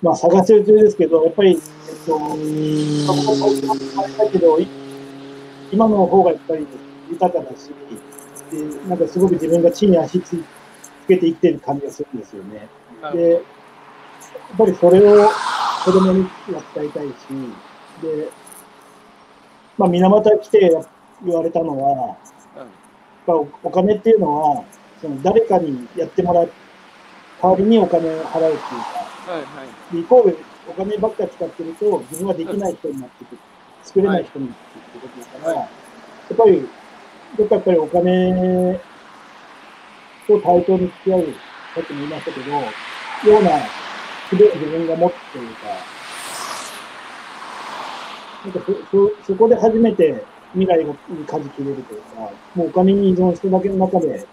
[0.00, 1.58] まあ、探してる中ですけど、やっぱり、えっ
[2.06, 2.18] と、
[4.18, 4.66] だけど、い
[5.70, 6.66] 今の方がやっぱり
[7.10, 7.70] 豊かだし、
[8.50, 10.42] でなんかすごく自分が地に足つ
[11.06, 12.66] けて生きてる感じがするんですよね。
[13.12, 13.42] で、やっ
[14.56, 15.28] ぱりそれを
[15.84, 17.12] 子供には伝えたいし、
[18.00, 18.30] で、
[19.76, 20.82] まあ、水俣来て
[21.26, 22.16] 言われたのは、
[22.56, 22.66] やっ
[23.26, 24.64] ぱおお金っていうのは、
[25.02, 26.50] その誰かにやってもらう
[27.42, 28.80] 代わりにお金を払うっていう
[29.26, 29.94] か、はいはい。
[29.94, 30.38] でイコール
[30.68, 33.38] お金ばっか使ってると自分はできない人になってくる。
[33.82, 35.68] 作れない人になってくるってことだから、はい
[36.30, 36.68] やっぱり、
[37.36, 38.80] どっかやっぱりお金
[40.26, 41.24] と対等に付き合う、
[41.74, 43.50] さっきも言いましたけど、ような
[44.30, 45.66] 筆を自分が持ってというか、
[48.44, 50.94] なんかそそそこで初めて未来に
[51.26, 54.26] 舵切れるというか、もうお金に依存してるだけの中で、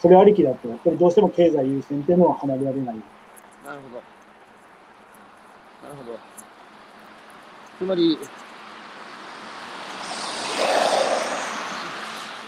[0.00, 2.84] それありきだと、やっぱりどうしても経済優先っていうのは離れられない。
[2.84, 3.00] なる
[3.80, 4.02] ほど。
[5.82, 6.18] なるほど。
[7.78, 8.18] つまり、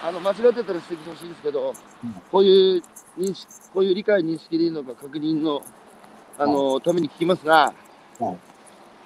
[0.03, 1.75] あの、間違ってたら指摘してほしいんですけど、
[2.05, 2.83] うんこういう
[3.19, 5.63] 認識、こういう理解認識でいいのか確認の、
[6.39, 7.73] あの、ために聞きますが、
[8.19, 8.37] はい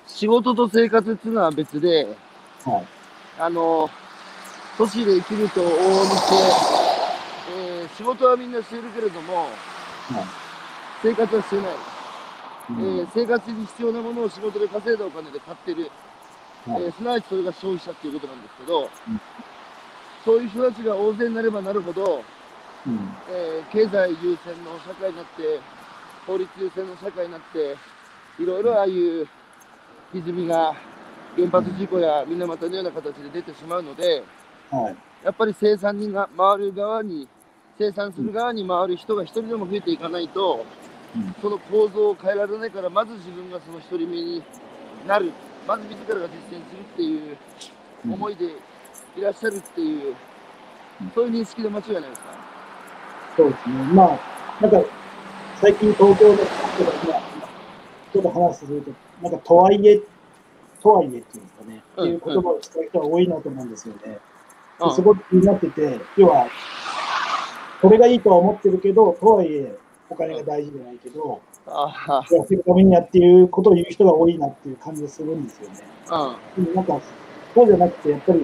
[0.07, 2.05] 仕事と生活っていうのは別で、
[2.65, 2.87] はい。
[3.39, 3.89] あの、
[4.77, 6.94] 都市で生きると往々にして、えー
[7.97, 9.49] 仕事はみんなしているけれども、
[11.03, 11.65] 生活はしてない。
[12.71, 12.99] うん。
[13.01, 15.91] えー生活に必要なものを仕事で稼いだお金で買ってる、
[16.67, 16.83] はい。
[16.83, 19.21] えーすなわちそれが消費者っていうことなんですけど、うん。
[20.25, 22.25] そういう人たちが大勢になればなるほど、
[22.87, 23.11] うん。
[23.31, 25.61] えー経済優先の社会になって、
[26.27, 27.77] 法律優先の社会になって、
[28.43, 29.29] いろいろああいう
[30.15, 30.75] 歪みが
[31.37, 34.25] 原発事故や水俣のような形で出てしまうので、
[34.71, 34.97] はい。
[35.25, 37.29] やっぱり生産にが回る側に、
[37.79, 40.65] 生産する側に回る人が一人でも増えていかないと、
[41.17, 41.35] うん。
[41.41, 44.43] その構造を変えられないから、まず自分がその一人目に
[45.07, 45.33] なる、
[45.67, 47.37] まず自らが実践するっていう
[48.11, 48.47] 思いで
[49.17, 50.15] いらっしゃるっていう、
[51.03, 51.11] うん。
[51.15, 52.27] そういう認識で間違いないですか？
[53.37, 53.75] そうですね。
[53.93, 54.19] まあ、
[54.61, 54.81] なんか、
[55.61, 57.15] 最近東京の人が今、
[58.13, 58.91] ちょっと話すると、
[59.23, 60.01] なんか、とはいえ、
[60.81, 62.05] とはいえっていうんですかね、うん。
[62.05, 64.19] っていう言葉を使う人が多いなと思うんですよね。
[64.81, 64.89] うん。
[64.89, 66.47] ですごく気になってて、要は、
[67.85, 69.77] これがいいとは思ってるけど、とはいえ、
[70.09, 75.81] お金が大事じゃないけど、あやっていくためにやっていうことを言う人が多いなっていう感じがするんですよね。
[76.09, 76.99] あ、でもなんか、
[77.55, 78.41] そうじゃなくて、やっぱり、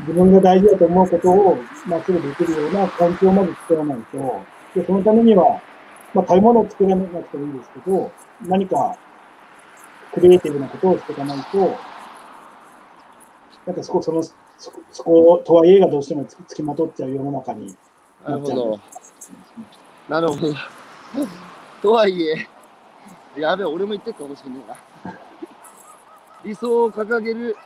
[0.00, 4.40] 自分が大事だと思うことを、まっすぐできるような環境をまず作らないと、
[4.74, 5.62] で、そのためには、
[6.12, 8.98] まあ、食べ物を作らなくてもいいですけど、何か、
[10.12, 11.58] クリエイティブなことをしていかないと、
[13.64, 17.74] なんかそこ、その、そこ、そことはいえがどうしてもつきまとっちゃう世の中に
[18.26, 18.50] なるほ。
[18.50, 18.80] ど。
[20.08, 20.54] なるほど。
[21.82, 22.48] とはいえ、
[23.36, 24.58] やべえ、俺も言ってるかもしれない
[25.04, 25.18] な。
[26.44, 27.56] 理想を掲げる、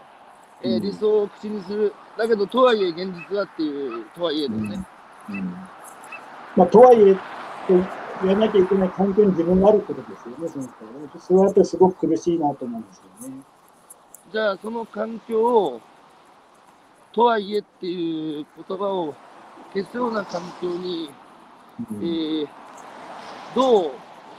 [0.62, 1.94] えーうん理想を口にする。
[2.18, 4.86] だけど、とはいえ、現実はっていう、とはいえですね。
[5.30, 5.54] うん
[6.56, 7.20] まあ、とはいえ、と
[8.22, 10.70] 言わなきゃいけない環境に自分があることですよね、その人
[11.16, 13.36] はそれはやっぱりすごく苦しいなと思うんですよね。
[14.32, 15.80] じゃあ、その環境を、
[17.12, 19.14] とはいえっていう言葉を
[19.72, 21.10] 消すような環境に、
[21.90, 21.96] うん。
[22.02, 22.48] えー
[23.54, 23.90] どう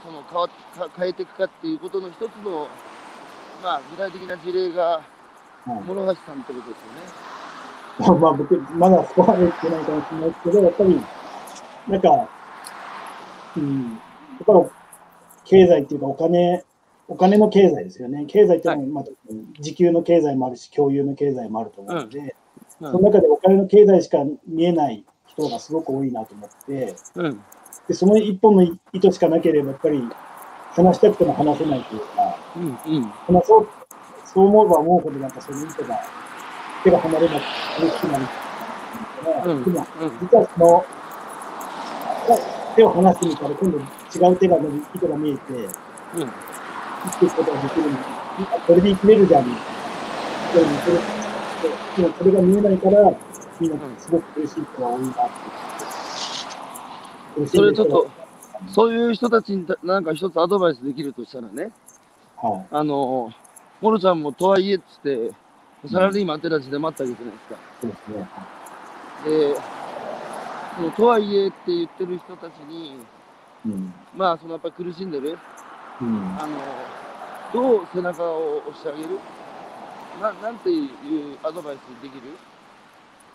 [0.02, 0.48] その変わ
[0.96, 2.66] 変えていくかっていうことの一つの、
[3.62, 5.02] まあ、具体的な事例が、は
[5.66, 5.86] い。
[5.86, 6.76] 諸橋さんってことで
[7.98, 8.18] すよね。
[8.20, 11.00] まあ僕、まだそこまで言ってないかもしれないですけど、やっぱり、
[11.88, 12.28] なんか、
[13.56, 13.98] うん、や
[14.42, 14.70] っぱり
[15.44, 16.64] 経済っていうかお金、
[17.08, 18.24] お金の経済ですよね。
[18.26, 19.04] 経済っていうのは、まあ、
[19.60, 22.34] 時給の経済もあるし、共有の経済もあると思うので、
[22.80, 22.92] うん。
[22.92, 25.04] その中でお金の経済しか見えない
[25.36, 27.42] 人がすごく多いなと思って、うん。
[27.88, 30.02] でその一本の糸しかなければ、やっぱり
[30.72, 32.64] 話したくても話せないというか、うん。
[32.64, 33.02] うん。
[33.02, 33.68] 話そう、
[34.24, 36.00] そう思えば思うほど、なんかその糸が、
[36.84, 37.46] 手が離れなくて
[37.80, 38.26] 苦しくなる
[39.44, 39.64] うん。
[39.64, 40.18] でもうん。
[40.20, 40.84] 実はその、
[42.76, 45.70] 手を離してみたら、今度違う手が伸び、糸が見えて、うん。
[47.04, 48.00] 生きていくことができるんだ。
[48.66, 50.80] これで生きれるじゃん、みたいな。
[52.18, 53.12] それが見えないから、
[53.62, 55.20] みんなすごく苦しい人が多いなって。
[57.46, 58.10] それちょっと、
[58.66, 61.70] そういう人たちにたなんか一つアドバイスできるとしたらね、
[62.36, 62.66] はい。
[62.72, 63.32] あの、
[63.80, 65.30] モロちゃんもとはいえっつって、
[65.88, 67.56] サラリーマンってラジで待ったわけじゃないですか。
[67.80, 68.28] そうですね。
[69.54, 69.56] で、
[70.76, 72.96] そのとはいえって言ってる人たちに、
[73.64, 73.94] うん。
[74.16, 75.38] まあ、そのやっぱり苦しんでる、
[76.00, 76.36] うん。
[76.40, 76.58] あの、
[77.54, 79.20] どう背中を押してあげる？
[80.20, 80.90] ななんていう
[81.42, 82.22] アドバイスできる？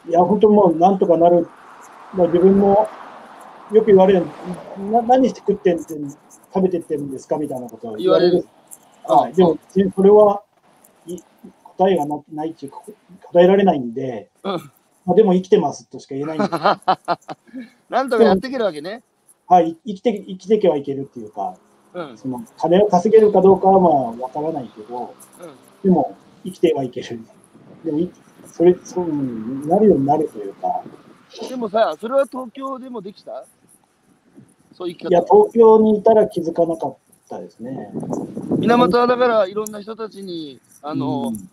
[0.07, 1.47] いや、本当もうなんとかなる。
[2.13, 2.87] まあ、自分も
[3.71, 4.25] よく言われる
[4.91, 5.93] な、何して食ってんって、
[6.53, 8.45] 食べてってるんですかみたいなことを言われる。
[9.05, 9.33] はい。
[9.33, 9.57] でも、
[9.95, 10.43] それは
[11.05, 11.19] い
[11.77, 12.81] 答えがなないっていうか、
[13.23, 14.71] 答えられないんで、うん
[15.05, 16.49] まあ、でも生きてますとしか言えないんで、
[17.89, 19.03] なんとかやっていけるわけね。
[19.47, 21.55] はい、生きて、生きていけばいけるっていうか、
[21.93, 22.09] うん。
[22.09, 22.17] うん。
[22.17, 23.91] その金を稼げるかどうかはまあ
[24.21, 25.13] わからないけど、
[25.83, 27.19] でも生きてはいける。
[27.85, 28.11] でもい、
[28.57, 30.83] それ、そううんなるようになるというか、
[31.47, 33.45] でもさ、それは東京でもできた？
[34.75, 35.45] そういういや、方。
[35.49, 36.97] 東京にいたら気づかなかっ
[37.29, 37.91] たですね。
[38.57, 41.49] 水俣はだからいろんな人たちに、あの、うん。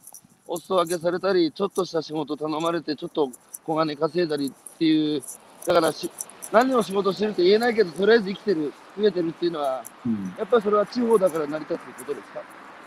[0.46, 3.30] お裾分けされたり、ちょっとした仕事頼まれて、ちょっと
[3.64, 5.22] 小金稼いだりっていう、
[5.66, 6.10] だからし、
[6.52, 10.34] 何を仕事してるって言えないけど、とりあえず生きてる、増えてるっていうのは、うん。
[10.38, 12.40] やっぱりそれは地方だから成り立つことですか？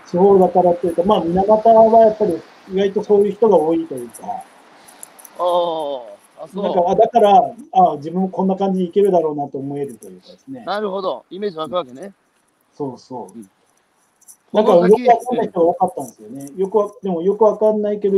[0.06, 2.42] 地方だからというか、まあ、水俣はやっぱり
[2.72, 4.44] 意外とそういう人が多いというか、あ
[5.40, 5.44] あ、
[6.38, 10.66] あ、なんそかあだからあ自分もこんな感じでいけるだろうなと思えるというかですねう。。
[10.66, 11.26] なるほど。
[11.30, 12.14] イメージ湧くわけね。
[12.74, 13.38] そうそう。
[13.38, 13.50] うん
[14.54, 16.50] なんかよこの先くわかんない人が多かったんですよね。
[16.56, 18.18] よくわでもよくわかんないけど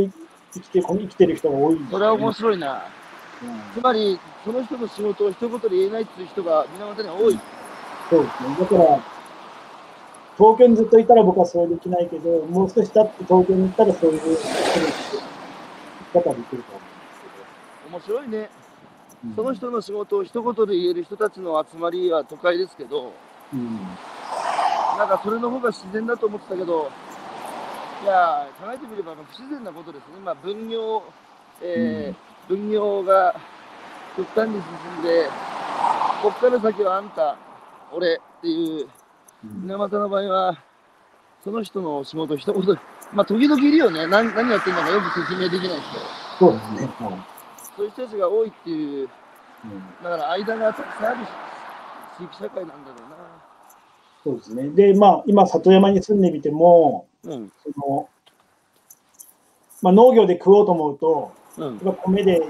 [0.52, 2.74] 生きて生きてる人が多いんですよね、それは面白いな。
[2.74, 2.80] うん
[3.74, 7.40] つまり、その人の仕事を一言で言えないっていう人が源には多い。
[8.10, 8.56] そうですね。
[8.60, 9.00] だから、
[10.40, 16.72] 東京にずっといたら僕はそれできないけど、もう少し経って東京に行ったらそういう生き方できると
[17.88, 18.38] 思面白いね。
[18.38, 19.42] うんですけど。
[19.42, 23.12] その人の仕事を一言で言える人たちの集まりは都会ですけど、
[23.52, 23.76] うん。
[24.96, 26.90] なんかそれの方が自然だと思ってたけど、
[28.02, 30.20] いやー、考えてみれば不自然なことですね。
[30.24, 31.02] まあ、分業、
[31.60, 33.38] えー分業が
[34.16, 35.28] 極端に進んで、
[36.20, 37.36] こっから先はあんた、
[37.92, 38.88] 俺っていう、
[39.44, 40.58] うん水俣の場合は、
[41.42, 42.80] その人の仕事を一言で、
[43.12, 44.06] まあ、時々いるよね。
[44.06, 45.98] 何何やってんのかよく説明できない人。
[46.38, 46.86] そうですね。
[46.98, 47.40] はい
[47.76, 49.08] そういう人たちが多いっていう、
[49.64, 51.26] うんだから間がたくさんある
[52.18, 53.00] 地域社会なんだろ
[54.22, 54.68] そうですね。
[54.68, 57.36] で、まあ、今、里山に住んでみても、うな。
[57.36, 57.52] うん。
[57.62, 58.08] その、
[59.80, 61.78] まあ、農業で食おうと思うと、うん。
[61.78, 62.42] 米で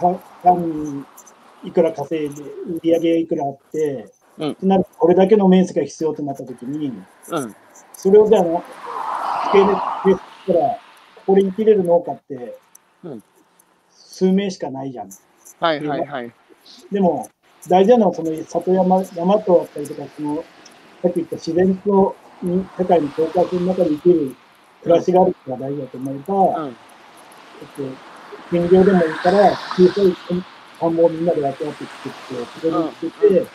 [0.00, 1.04] 単単に
[1.64, 6.92] いくら稼いで、売り上げがいくらあって、うんなるとこれだけの面積が必要となったときに、
[7.30, 7.56] うん。
[7.92, 8.64] それをじゃあの、
[9.46, 10.16] 付け入れ
[10.46, 10.78] たら、
[11.26, 12.58] これに切れる農家って
[13.04, 13.22] うん、
[13.90, 15.10] 数名しかないじゃん。
[15.60, 16.32] はいはいはい。
[16.90, 17.28] でも、
[17.68, 20.44] 大事なのは、その里山、山とあったりとか、その、
[21.02, 24.36] さっき言った自然とに世界に境界線の中で生きる
[24.82, 26.68] 暮らしがあることが大事だと思えば、うん。
[26.68, 26.76] えっ
[27.76, 27.96] と、
[28.50, 30.16] 兼業でもいいから、小さい
[30.80, 33.46] 田んぼをみんなで分け合って作って、そこに捨てて、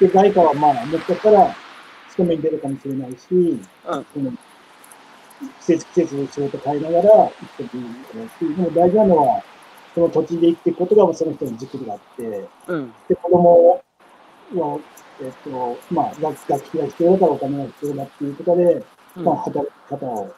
[0.00, 1.54] で、外貨はまあ、もしかしたら、
[2.10, 4.32] 勤めに出るかもしれないし、うんその
[5.60, 9.42] 季節季節の仕事変えながら生きていくし、でも大事なのは、
[9.94, 12.92] その土地で生きていくことがその人の軸であって、うん。
[13.08, 13.80] で、子供
[14.54, 14.80] は、
[15.20, 18.84] えっと、まあ、学学費が必要だからお金が必要だっていうことで、
[19.16, 20.34] まあ、働き方を、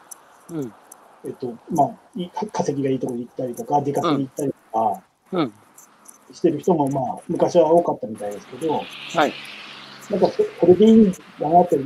[0.51, 0.73] うん。
[1.25, 5.03] えっと、まあ、稼ぎがいいところに行ったりとか、出稼ぎに行ったりとか、
[5.33, 5.53] うん。
[6.33, 8.73] してる人も、まあ、昔は多かったみたいですけど、
[9.15, 9.33] はい。
[10.11, 11.11] なんかそ、これでいいんだ
[11.41, 11.79] なって、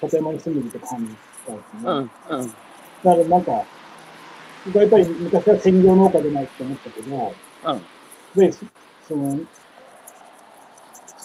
[0.00, 1.14] 里山に住んでみて感じ
[1.46, 1.82] たんですね。
[1.84, 1.96] うん。
[1.96, 2.08] うん。
[2.48, 2.58] だか
[3.04, 7.34] らなんか、やっぱり昔は専業農家じゃないって思ったけど、
[7.64, 8.40] うん。
[8.40, 8.64] で、そ
[9.08, 9.40] その、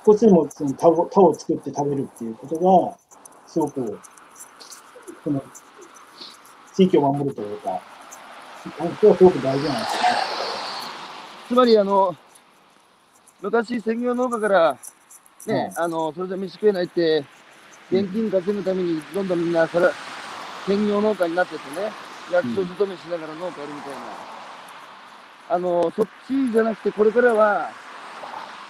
[0.06, 2.98] 少しでもその田を田を作って食べるっていうことが、
[3.48, 4.00] すごく、
[5.24, 5.44] その、
[6.76, 7.82] 地域を守るというか、
[8.78, 10.08] 本当はすごく大事なんですよね。
[11.48, 12.16] つまり、あの、
[13.42, 14.78] 昔、専業農家から、
[15.46, 17.24] ね、うあの、それじゃ飯食えないって、
[17.92, 19.90] 現金稼ぐために、どんどんみんな、それ、
[20.66, 21.92] 専業農家になっててね、
[22.32, 23.98] 役所勤めしながら農家やるみたいな。
[25.50, 27.70] あの、そっちじゃなくて、これからは、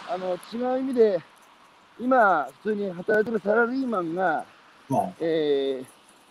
[0.10, 1.20] あの、違う意味で、
[2.00, 4.46] 今、普通に働いてるサラリーマンが、
[4.90, 5.14] はい。
[5.20, 5.84] え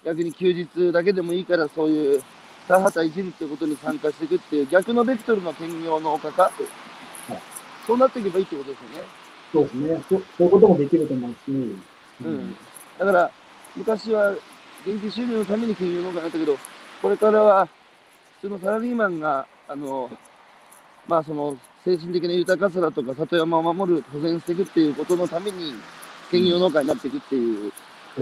[0.05, 2.22] ー、逆に休日だけでもいいから、そういう、
[2.68, 6.53] 田畑いじるってことに参加していくっていう、逆のベクトルの兼業農家化、
[7.87, 9.09] そうなっていけばいいってことですよね。
[9.53, 10.03] そうですね。
[10.09, 11.37] そそういうこともできると思うし、
[12.24, 12.57] うん。
[12.99, 13.30] だから、
[13.76, 14.30] 昔は、
[14.84, 16.57] 現金収入のために兼業農家になったけど、
[17.03, 17.66] これからは、
[18.41, 20.11] 普通のサラリーマンが、あの、
[21.07, 25.74] まあその、精神的な豊かさだとか、里山を守る、保全していくっていうことのために、
[26.30, 27.72] 兼業農家になっていくっていう、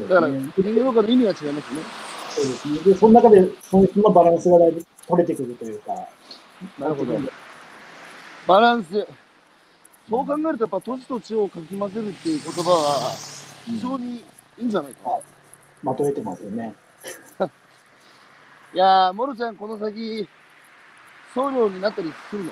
[0.09, 1.81] だから、兼業農家の意味は違いますね。
[2.31, 2.79] そうですね。
[2.93, 5.95] で、その中で、そのバランスがだいぶ取れてくるというか。
[6.79, 7.19] なるほど。
[8.47, 9.07] バランス。
[10.09, 13.13] そう考えると、やっぱ都市と地をかき混ぜるっていう言葉は、
[13.65, 14.25] 非常にい
[14.59, 15.17] いんじゃないかな。
[15.83, 16.75] まとえてますよね。
[18.75, 20.29] いやー、モルちゃん、この先、
[21.35, 22.51] 僧侶になったりするの？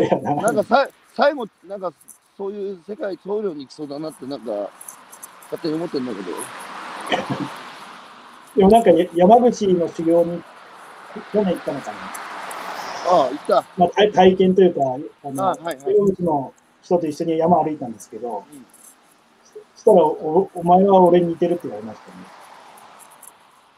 [0.00, 1.92] いや、ななんかさ、最後、なんか、
[2.36, 4.70] そういう世界僧侶に行きそうだなって、なんか、
[5.50, 6.36] 勝手に思ってるんだけど。
[8.56, 10.42] でもなんかや山口の修行に
[11.32, 12.25] 去年行ったのかな。
[13.06, 13.64] ああ、行った。
[13.76, 14.80] まあ、体体験というか、
[15.24, 15.76] あの、あはいはい
[16.20, 16.52] の
[16.82, 18.66] 人と一緒に山歩いたんですけど、うん
[19.76, 22.14] そしたらお、お前は俺に似てるって言われましたね。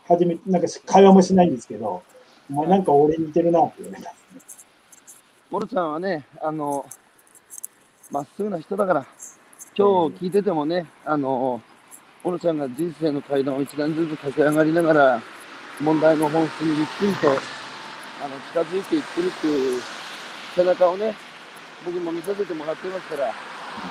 [0.09, 2.03] はじめ、なんか会話もしないんですけど、
[2.51, 4.67] お前なんか俺に似てるなって言われたんですね。
[5.51, 6.87] モルちゃんはね、あの、
[8.11, 9.07] まっすぐな人だから、
[9.77, 11.61] 今日聞いててもね、あの、
[12.23, 15.23] モルちゃんが人生の階段を一段ずつ駆け上がりながら、
[15.81, 17.58] 問題の本質にゆっくりと、
[18.23, 19.83] あの、近づいていってるっていう
[20.55, 21.15] 背中をね、
[21.85, 23.35] 僕も見させてもらってますから、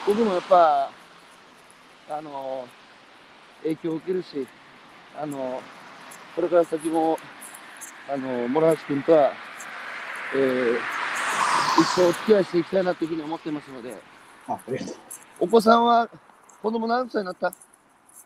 [0.08, 0.92] 僕もやっぱ、
[2.10, 2.68] あの、
[3.64, 4.48] 影響を受けるし、
[5.20, 5.62] あの、
[6.36, 7.20] これから先も、
[8.10, 9.34] あの、諸橋君とは、
[10.36, 10.80] えー
[11.80, 13.96] 一生お付き合いしていきたいなというふうに思ってますので、
[14.48, 14.96] あ、ありがとう。
[15.42, 16.10] お子さんは
[16.62, 17.54] 子供何歳になった？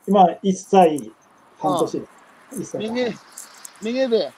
[0.08, 1.12] 今、1歳
[1.60, 2.12] 半年です。
[2.54, 3.16] 1歳半めげ、
[3.82, 4.34] めげべ、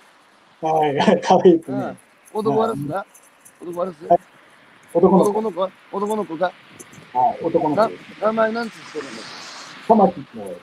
[0.64, 1.98] はい、 かわいいですねうん。
[2.34, 3.06] 男ワラスだ
[3.64, 4.18] 男の子。
[4.94, 5.62] 男の子？
[5.62, 6.52] は男の子が？
[7.14, 7.92] はい、男の子。
[8.22, 9.12] 名前なんつってるの？
[9.88, 10.56] 玉木の、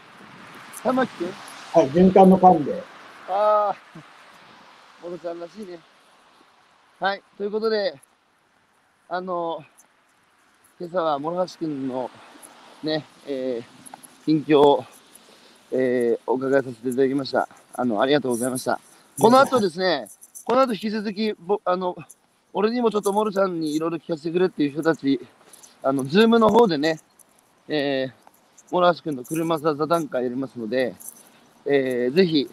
[0.82, 1.16] 玉木？
[1.18, 1.32] くん
[1.72, 2.82] はい、循環の間で。
[3.28, 3.76] ああ、
[5.02, 5.78] モロちゃんらしいね。
[6.98, 7.94] はい、ということで、
[9.08, 9.62] あの、
[10.80, 12.10] 今朝は諸橋くんの
[12.82, 14.84] ね、えー、近況を、
[15.70, 17.48] えー、お伺いさせていただきました。
[17.74, 18.80] あの、ありがとうございました。
[19.20, 20.08] この後ですね、
[20.44, 21.94] この後引き続き、ぼあの、
[22.54, 25.20] 俺にもちょっとモルちゃんにいろいろ聞かせてくれっていう人たち、
[25.82, 26.98] あの、ズームの方でね、
[27.68, 30.94] えー、諸橋くんの車座座談会やりますので、
[31.66, 32.50] えー、ぜひ、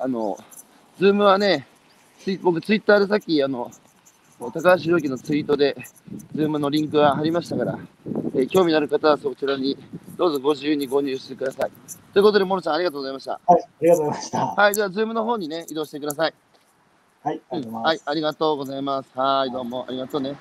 [0.00, 0.36] あの、
[0.98, 1.68] ズームはね、
[2.18, 3.70] ツイ僕ツイッターでさっき、あの、
[4.40, 5.76] 高橋博之のツイートで、
[6.34, 7.78] ズームのリンクが貼りましたから、
[8.34, 9.78] えー興味のある方はそちらに
[10.20, 11.70] どうぞご自由にご入室してください。
[12.12, 13.40] ということで、モルさんありがとうございました。
[13.46, 14.38] はい、ありがとうございました。
[14.38, 16.34] ははい、じゃあ、ズームの方にね、移動してください。
[17.32, 17.86] い、ありがとうございます。
[17.86, 19.18] はい、ありがとうございます。
[19.18, 20.36] はい、どうもありがとうね。